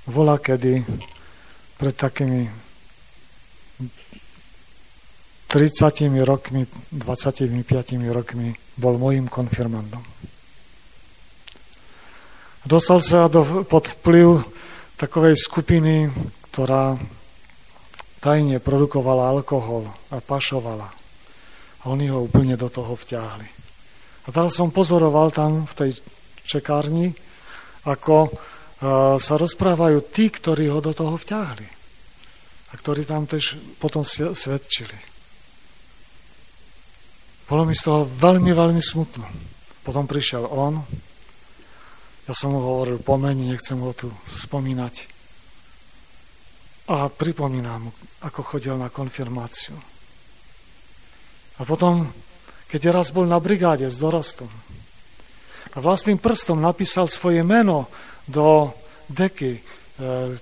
volá 0.10 0.40
kedy 0.40 0.82
pred 1.78 1.94
takými 1.94 2.50
30 5.48 6.26
rokmi, 6.26 6.66
25 6.92 7.54
rokmi 8.10 8.67
bol 8.78 9.02
mojim 9.02 9.26
konfirmandom. 9.26 10.06
Dostal 12.68 13.00
sa 13.02 13.26
do, 13.26 13.66
pod 13.66 13.90
vplyv 13.90 14.44
takovej 15.00 15.36
skupiny, 15.40 16.12
ktorá 16.52 17.00
tajne 18.20 18.62
produkovala 18.62 19.34
alkohol 19.34 19.88
a 20.14 20.22
pašovala. 20.22 20.90
A 21.82 21.84
oni 21.88 22.12
ho 22.12 22.26
úplne 22.26 22.60
do 22.60 22.68
toho 22.68 22.98
vťahli. 22.98 23.48
A 24.26 24.36
teraz 24.36 24.60
som 24.60 24.74
pozoroval 24.74 25.32
tam 25.32 25.64
v 25.64 25.74
tej 25.74 25.92
čekárni, 26.44 27.16
ako 27.88 28.36
sa 29.18 29.34
rozprávajú 29.40 30.12
tí, 30.12 30.28
ktorí 30.28 30.68
ho 30.68 30.84
do 30.84 30.92
toho 30.92 31.16
vťahli. 31.16 31.68
A 32.68 32.74
ktorí 32.76 33.08
tam 33.08 33.24
tež 33.24 33.56
potom 33.80 34.04
svedčili. 34.04 35.17
Bolo 37.48 37.64
mi 37.64 37.72
z 37.72 37.88
toho 37.88 38.04
veľmi, 38.04 38.52
veľmi 38.52 38.84
smutno. 38.84 39.24
Potom 39.88 40.04
prišiel 40.04 40.44
on, 40.52 40.84
ja 42.28 42.34
som 42.36 42.52
mu 42.52 42.60
hovoril 42.60 43.00
pomeni, 43.00 43.56
nechcem 43.56 43.80
ho 43.80 43.96
tu 43.96 44.12
spomínať. 44.28 45.08
A 46.92 47.08
pripomínam 47.08 47.88
mu, 47.88 47.92
ako 48.20 48.44
chodil 48.44 48.76
na 48.76 48.92
konfirmáciu. 48.92 49.80
A 51.58 51.64
potom, 51.64 52.04
keď 52.68 52.92
raz 52.92 53.16
bol 53.16 53.24
na 53.24 53.40
brigáde 53.40 53.88
s 53.88 53.96
dorostom 53.96 54.52
a 55.72 55.78
vlastným 55.80 56.20
prstom 56.20 56.60
napísal 56.60 57.08
svoje 57.08 57.48
meno 57.48 57.88
do 58.28 58.76
deky 59.08 59.56
e, 59.56 59.62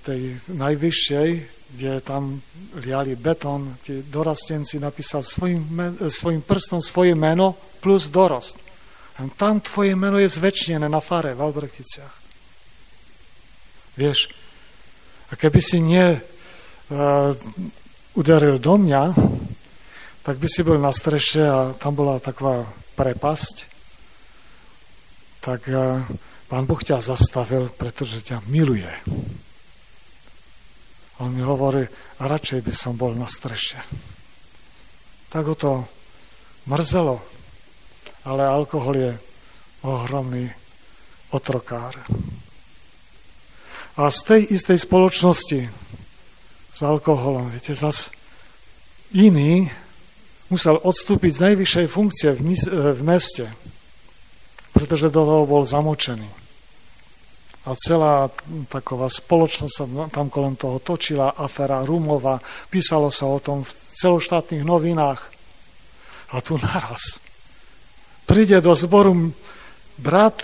tej 0.02 0.42
najvyššej, 0.48 1.30
kde 1.72 2.02
tam 2.02 2.42
liali 2.78 3.18
betón, 3.18 3.82
tie 3.82 4.06
dorastenci 4.06 4.78
napísal 4.78 5.26
svojim, 5.26 5.64
e, 6.00 6.10
svojim 6.14 6.46
prstom 6.46 6.80
svoje 6.80 7.18
meno 7.18 7.58
plus 7.82 8.08
dorost. 8.08 8.62
A 9.16 9.26
tam 9.34 9.64
tvoje 9.64 9.96
meno 9.96 10.20
je 10.20 10.28
zväčšnené 10.28 10.86
na 10.92 11.00
fare 11.00 11.34
v 11.34 11.42
Albrechticiach. 11.42 12.14
Vieš, 13.96 14.28
a 15.32 15.40
keby 15.40 15.60
si 15.64 15.80
nie 15.80 16.20
uh, 16.20 17.32
udaril 18.12 18.60
do 18.60 18.76
mňa, 18.76 19.16
tak 20.20 20.36
by 20.36 20.48
si 20.52 20.68
bol 20.68 20.76
na 20.76 20.92
streše 20.92 21.48
a 21.48 21.72
tam 21.80 21.96
bola 21.96 22.20
taková 22.20 22.68
prepasť, 23.00 23.72
tak 25.40 25.64
uh, 25.72 26.04
pán 26.52 26.68
Boh 26.68 26.82
ťa 26.84 27.00
zastavil, 27.00 27.72
pretože 27.72 28.20
ťa 28.20 28.44
miluje. 28.52 28.92
On 31.24 31.32
mi 31.32 31.40
hovorí, 31.40 31.88
radšej 32.20 32.60
by 32.60 32.74
som 32.76 33.00
bol 33.00 33.16
na 33.16 33.28
streše. 33.32 33.80
Tak 35.32 35.48
ho 35.48 35.56
to 35.56 35.72
mrzelo, 36.68 37.24
ale 38.28 38.44
alkohol 38.44 38.96
je 39.00 39.12
ohromný 39.88 40.52
otrokár. 41.32 41.96
A 43.96 44.12
z 44.12 44.20
tej 44.28 44.42
istej 44.60 44.84
spoločnosti 44.84 45.72
s 46.76 46.80
alkoholom, 46.84 47.48
viete, 47.48 47.72
zas 47.72 48.12
iný 49.16 49.72
musel 50.52 50.76
odstúpiť 50.84 51.32
z 51.32 51.44
najvyššej 51.52 51.88
funkcie 51.88 52.36
v 52.36 53.02
meste, 53.08 53.48
pretože 54.76 55.08
do 55.08 55.24
toho 55.24 55.48
bol 55.48 55.64
zamočený. 55.64 56.45
A 57.66 57.74
celá 57.74 58.30
taková 58.70 59.10
spoločnosť 59.10 59.74
sa 59.74 59.86
tam 60.14 60.30
kolem 60.30 60.54
toho 60.54 60.78
točila, 60.78 61.34
afera 61.34 61.82
Rumova, 61.82 62.38
písalo 62.70 63.10
sa 63.10 63.26
o 63.26 63.42
tom 63.42 63.66
v 63.66 63.72
celoštátnych 63.98 64.62
novinách. 64.62 65.22
A 66.30 66.42
tu 66.46 66.62
naraz 66.62 67.26
príde 68.26 68.58
do 68.62 68.74
zboru 68.74 69.34
brat 69.98 70.42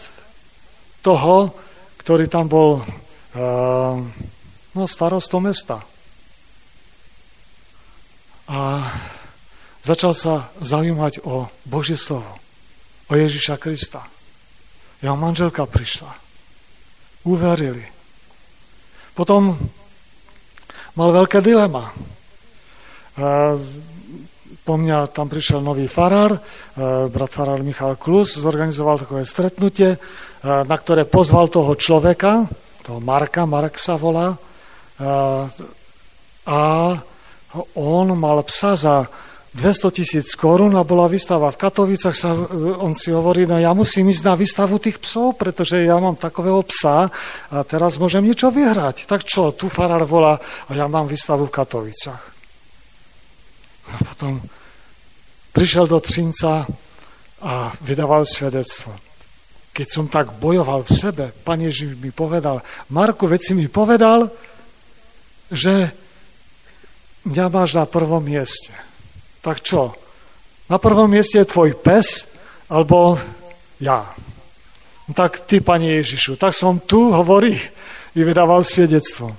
toho, 1.02 1.54
ktorý 1.98 2.30
tam 2.30 2.46
bol 2.50 2.82
uh, 2.82 3.98
no, 4.74 4.84
starostom 4.86 5.50
mesta. 5.50 5.82
A 8.50 8.90
začal 9.86 10.14
sa 10.14 10.34
zaujímať 10.62 11.26
o 11.26 11.50
Božie 11.66 11.98
slovo, 11.98 12.38
o 13.10 13.14
Ježiša 13.14 13.58
Krista. 13.58 14.06
Jeho 15.02 15.18
manželka 15.18 15.66
prišla. 15.66 16.31
Uverili. 17.28 17.86
Potom 19.14 19.54
mal 20.98 21.10
veľké 21.14 21.40
dilema. 21.44 21.94
Po 24.62 24.74
mňa 24.78 25.10
tam 25.12 25.28
prišiel 25.28 25.60
nový 25.60 25.86
farár, 25.90 26.38
brat 27.12 27.32
farár 27.34 27.62
Michal 27.66 27.98
Klus, 27.98 28.40
zorganizoval 28.40 29.04
takové 29.04 29.26
stretnutie, 29.26 29.98
na 30.46 30.76
ktoré 30.78 31.06
pozval 31.06 31.50
toho 31.50 31.74
človeka, 31.76 32.46
toho 32.82 32.98
Marka, 33.04 33.46
Mark 33.46 33.78
sa 33.78 33.98
volá, 33.98 34.38
a 36.46 36.62
on 37.76 38.08
mal 38.16 38.42
psa 38.48 38.74
za 38.74 38.96
200 39.52 39.92
tisíc 39.92 40.32
korún 40.40 40.72
a 40.80 40.88
bola 40.88 41.12
výstava 41.12 41.52
v 41.52 41.60
Katovicach, 41.60 42.16
sa, 42.16 42.32
on 42.80 42.96
si 42.96 43.12
hovorí, 43.12 43.44
no 43.44 43.60
ja 43.60 43.76
musím 43.76 44.08
ísť 44.08 44.24
na 44.24 44.40
výstavu 44.40 44.80
tých 44.80 45.04
psov, 45.04 45.36
pretože 45.36 45.76
ja 45.84 46.00
mám 46.00 46.16
takového 46.16 46.64
psa 46.72 47.12
a 47.52 47.58
teraz 47.68 48.00
môžem 48.00 48.24
niečo 48.24 48.48
vyhrať. 48.48 49.04
Tak 49.04 49.28
čo, 49.28 49.52
tu 49.52 49.68
farár 49.68 50.08
volá 50.08 50.40
a 50.40 50.72
ja 50.72 50.88
mám 50.88 51.12
výstavu 51.12 51.52
v 51.52 51.56
Katovicach. 51.56 52.24
A 53.92 54.00
potom 54.08 54.40
prišiel 55.52 55.84
do 55.84 56.00
Třinca 56.00 56.64
a 57.44 57.76
vydával 57.84 58.24
svedectvo. 58.24 58.96
Keď 59.76 59.88
som 59.92 60.08
tak 60.08 60.32
bojoval 60.40 60.88
v 60.88 60.96
sebe, 60.96 61.26
Pán 61.44 61.60
Ježiš 61.60 62.00
mi 62.00 62.16
povedal, 62.16 62.64
Marku, 62.88 63.28
veď 63.28 63.42
si 63.44 63.54
mi 63.56 63.68
povedal, 63.68 64.32
že 65.52 65.92
mňa 67.28 67.46
máš 67.52 67.76
na 67.76 67.84
prvom 67.84 68.24
mieste. 68.24 68.91
Tak 69.42 69.66
čo? 69.66 69.94
Na 70.70 70.78
prvom 70.78 71.10
mieste 71.10 71.42
je 71.42 71.52
tvoj 71.52 71.76
pes, 71.82 72.38
alebo 72.70 73.18
ja. 73.82 74.08
No 75.10 75.12
tak 75.12 75.44
ty, 75.44 75.60
Pane 75.60 76.00
Ježišu, 76.00 76.38
tak 76.38 76.54
som 76.54 76.80
tu, 76.80 77.12
hovorí, 77.12 77.58
i 78.16 78.22
vydával 78.22 78.64
svedectvo. 78.64 79.34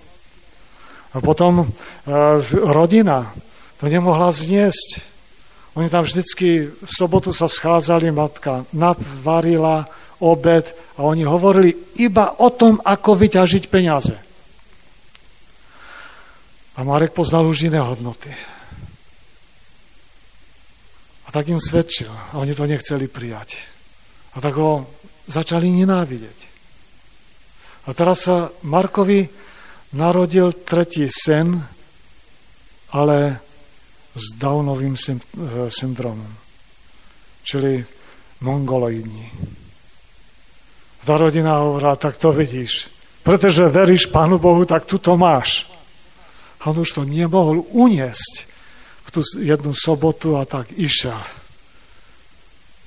A 1.12 1.16
potom 1.20 1.64
e, 1.64 1.66
rodina, 2.66 3.32
to 3.76 3.88
nemohla 3.88 4.32
zniesť. 4.32 5.04
Oni 5.76 5.88
tam 5.88 6.04
vždycky 6.04 6.68
v 6.68 6.90
sobotu 6.90 7.32
sa 7.32 7.48
schádzali, 7.48 8.12
matka 8.12 8.64
navarila 8.72 9.88
obed 10.20 10.72
a 10.96 11.00
oni 11.04 11.24
hovorili 11.24 11.96
iba 12.00 12.36
o 12.40 12.48
tom, 12.52 12.80
ako 12.80 13.16
vyťažiť 13.16 13.64
peniaze. 13.72 14.16
A 16.76 16.84
Marek 16.84 17.12
poznal 17.12 17.44
už 17.44 17.68
iné 17.68 17.80
hodnoty. 17.80 18.32
Tak 21.32 21.48
im 21.48 21.56
svedčil. 21.56 22.12
A 22.12 22.36
oni 22.36 22.52
to 22.52 22.68
nechceli 22.68 23.08
prijať. 23.08 23.56
A 24.36 24.44
tak 24.44 24.52
ho 24.60 24.84
začali 25.24 25.72
nenávidieť. 25.72 26.52
A 27.88 27.96
teraz 27.96 28.28
sa 28.28 28.52
Markovi 28.62 29.26
narodil 29.96 30.52
tretí 30.62 31.08
sen, 31.08 31.56
ale 32.92 33.40
s 34.12 34.36
Downovým 34.36 34.94
eh, 34.94 35.16
syndromom, 35.72 36.32
čili 37.42 37.80
mongoloidní. 38.44 39.26
Ta 41.02 41.18
rodina 41.18 41.58
hovorila, 41.58 41.98
tak 41.98 42.20
to 42.20 42.30
vidíš, 42.30 42.86
pretože 43.26 43.66
veríš 43.66 44.06
Pánu 44.06 44.38
Bohu, 44.38 44.62
tak 44.62 44.84
tu 44.86 45.02
to 45.02 45.18
máš. 45.18 45.66
A 46.62 46.70
on 46.70 46.78
už 46.78 46.94
to 46.94 47.02
nemohol 47.02 47.66
uniesť 47.74 48.51
tú 49.12 49.20
jednu 49.36 49.76
sobotu 49.76 50.40
a 50.40 50.48
tak 50.48 50.72
išiel. 50.72 51.20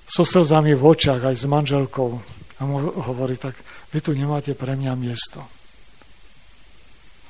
So 0.10 0.26
slzami 0.26 0.74
v 0.74 0.82
očiach 0.82 1.22
aj 1.22 1.36
s 1.38 1.46
manželkou. 1.46 2.10
A 2.58 2.62
mu 2.66 2.82
hovorí, 2.90 3.38
tak 3.38 3.54
vy 3.94 4.00
tu 4.02 4.18
nemáte 4.18 4.58
pre 4.58 4.74
mňa 4.74 4.94
miesto. 4.98 5.46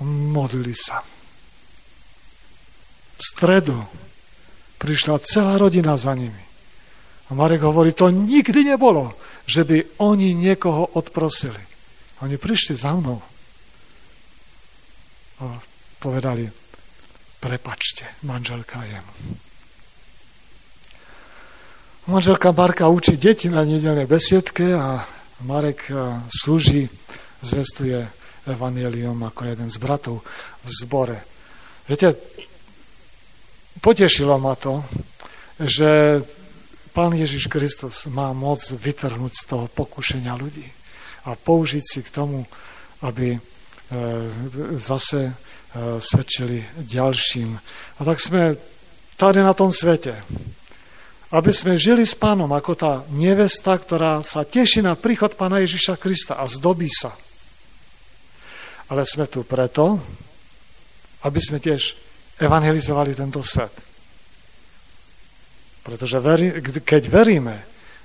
Modlili 0.03 0.75
sa 0.75 1.03
v 3.15 3.21
stredu 3.23 3.79
prišla 4.75 5.23
celá 5.23 5.55
rodina 5.55 5.95
za 5.95 6.11
nimi. 6.11 6.43
A 7.25 7.33
Marek 7.33 7.65
hovorí, 7.65 7.95
to 7.95 8.11
nikdy 8.11 8.75
nebolo, 8.75 9.17
že 9.49 9.65
by 9.65 9.97
oni 10.03 10.37
niekoho 10.37 10.93
odprosili. 10.93 11.57
Oni 12.21 12.37
prišli 12.37 12.75
za 12.77 12.93
mnou 12.93 13.17
a 15.35 15.59
povedali, 15.99 16.47
prepačte, 17.45 18.09
manželka 18.25 18.81
jemu. 18.81 19.13
Manželka 22.09 22.49
Marka 22.49 22.89
učí 22.89 23.21
deti 23.21 23.53
na 23.53 23.61
nedelnej 23.61 24.09
besiedke 24.09 24.73
a 24.73 25.05
Marek 25.45 25.93
slúži, 26.25 26.89
zvestuje 27.45 28.01
evanielium 28.49 29.21
ako 29.29 29.45
jeden 29.45 29.69
z 29.69 29.77
bratov 29.77 30.25
v 30.65 30.69
zbore. 30.73 31.21
Viete, 31.85 32.17
potešilo 33.77 34.41
ma 34.41 34.57
to, 34.57 34.81
že 35.61 36.21
Pán 36.97 37.13
Ježiš 37.13 37.45
Kristus 37.45 38.09
má 38.09 38.33
moc 38.33 38.63
vytrhnúť 38.73 39.33
z 39.37 39.43
toho 39.45 39.65
pokušenia 39.69 40.33
ľudí 40.33 40.65
a 41.29 41.37
použiť 41.37 41.83
si 41.85 41.99
k 42.01 42.09
tomu, 42.09 42.47
aby 43.05 43.35
e, 43.35 43.39
zase 44.79 45.29
e, 45.29 45.33
svedčili 45.99 46.63
ďalším. 46.79 47.59
A 47.99 48.01
tak 48.07 48.23
sme 48.23 48.55
tady 49.19 49.43
na 49.43 49.51
tom 49.51 49.71
svete. 49.75 50.23
aby 51.35 51.51
sme 51.51 51.75
žili 51.75 52.07
s 52.07 52.15
pánom 52.15 52.47
ako 52.53 52.71
tá 52.79 52.93
nevesta, 53.11 53.75
ktorá 53.75 54.23
sa 54.23 54.47
teší 54.47 54.85
na 54.85 54.95
príchod 54.95 55.35
pána 55.35 55.59
Ježiša 55.59 55.99
Krista 55.99 56.39
a 56.39 56.47
zdobí 56.47 56.87
sa. 56.87 57.11
Ale 58.87 59.03
sme 59.03 59.27
tu 59.27 59.43
preto, 59.43 59.99
aby 61.27 61.39
sme 61.41 61.59
tiež 61.59 61.97
evangelizovali 62.39 63.17
tento 63.17 63.43
svet. 63.43 63.73
Pretože 65.83 66.23
veri, 66.23 66.61
keď 66.61 67.03
veríme, 67.09 67.55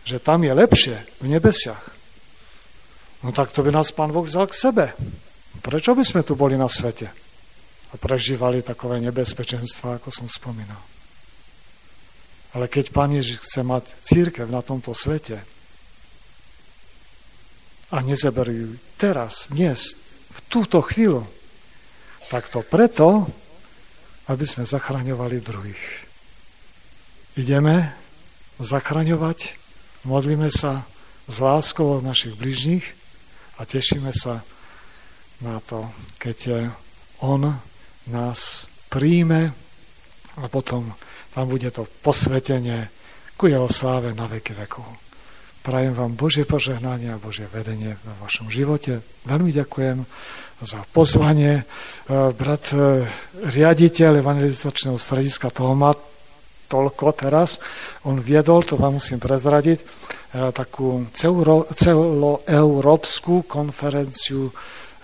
že 0.03 0.19
tam 0.19 0.43
je 0.43 0.51
lepšie 0.51 0.97
v 1.21 1.27
nebesiach, 1.31 1.85
no 3.23 3.31
tak 3.37 3.53
to 3.53 3.61
by 3.61 3.71
nás 3.71 3.93
Pán 3.93 4.11
Boh 4.11 4.25
vzal 4.25 4.49
k 4.49 4.57
sebe. 4.57 4.87
Prečo 5.61 5.93
by 5.93 6.03
sme 6.03 6.25
tu 6.25 6.35
boli 6.35 6.57
na 6.57 6.67
svete 6.67 7.20
a 7.91 7.95
prežívali 7.99 8.63
takové 8.63 9.03
nebezpečenstva, 9.03 9.99
ako 9.99 10.11
som 10.15 10.29
spomínal? 10.31 10.79
Ale 12.51 12.67
keď 12.67 12.91
Pán 12.91 13.15
Ježiš 13.15 13.47
chce 13.47 13.63
mať 13.63 13.85
církev 14.03 14.47
na 14.51 14.63
tomto 14.63 14.91
svete 14.91 15.43
a 17.91 17.97
nezaberú 18.03 18.53
ju 18.55 18.69
teraz, 18.99 19.51
dnes, 19.51 19.95
v 20.31 20.39
túto 20.51 20.83
chvíľu, 20.83 21.27
tak 22.31 22.47
to 22.47 22.63
preto, 22.63 23.27
aby 24.31 24.47
sme 24.47 24.63
zachraňovali 24.63 25.43
druhých. 25.43 25.85
Ideme 27.35 27.95
zachraňovať, 28.63 29.59
modlíme 30.07 30.51
sa 30.51 30.87
s 31.27 31.37
láskou 31.39 31.99
od 31.99 32.07
našich 32.07 32.35
bližních 32.35 32.87
a 33.59 33.67
tešíme 33.67 34.11
sa 34.15 34.43
na 35.43 35.63
to, 35.63 35.91
keď 36.19 36.71
On 37.23 37.59
nás 38.09 38.69
príjme 38.89 39.53
a 40.41 40.49
potom 40.49 40.95
tam 41.35 41.51
bude 41.51 41.71
to 41.71 41.87
posvetenie 42.01 42.89
ku 43.37 43.47
jeho 43.47 43.69
sláve 43.69 44.13
na 44.13 44.29
veky 44.29 44.53
vekov. 44.53 44.85
Prajem 45.61 45.93
vám 45.93 46.17
Božie 46.17 46.49
požehnanie 46.49 47.13
a 47.13 47.21
Božie 47.21 47.45
vedenie 47.53 48.01
vo 48.01 48.25
vašom 48.25 48.49
živote. 48.49 49.05
Veľmi 49.29 49.53
ďakujem 49.53 50.09
za 50.65 50.81
pozvanie. 50.89 51.61
E, 51.61 51.65
brat 52.33 52.73
e, 52.73 53.05
riaditeľ 53.45 54.25
evangelizačného 54.25 54.97
strediska 54.97 55.53
toho 55.53 55.77
má 55.77 55.93
toľko 56.69 57.13
teraz. 57.13 57.61
On 58.09 58.17
viedol, 58.17 58.65
to 58.65 58.81
vám 58.81 58.97
musím 58.97 59.21
prezradiť, 59.21 59.79
e, 59.81 59.85
takú 60.49 61.05
celoeurópsku 61.13 63.45
konferenciu 63.45 64.49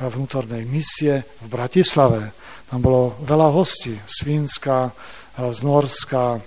vnútornej 0.01 0.65
misie 0.65 1.25
v 1.41 1.47
Bratislave. 1.53 2.33
Tam 2.67 2.83
bolo 2.83 3.15
veľa 3.23 3.55
hostí 3.55 3.95
z 4.03 4.17
Fínska, 4.27 4.91
z 5.39 5.59
Norska, 5.63 6.43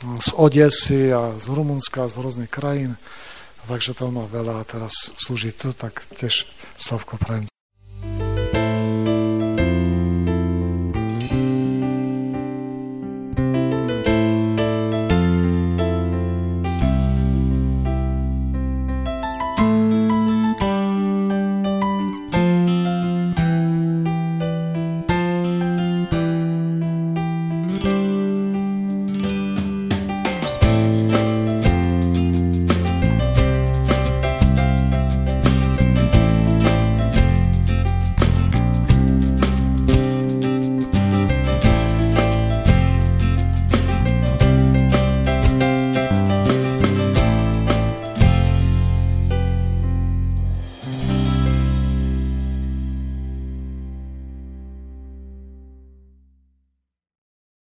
z 0.00 0.28
Odesy 0.38 1.12
a 1.12 1.36
z 1.36 1.46
Rumunska, 1.52 2.08
z 2.08 2.14
rôznych 2.16 2.48
krajín. 2.48 2.96
Takže 3.68 3.92
to 3.92 4.08
má 4.08 4.24
veľa 4.24 4.64
a 4.64 4.68
teraz 4.68 5.12
slúži 5.20 5.52
tu, 5.52 5.76
tak 5.76 6.08
tiež 6.16 6.48
Slavko 6.80 7.20
prajem 7.20 7.57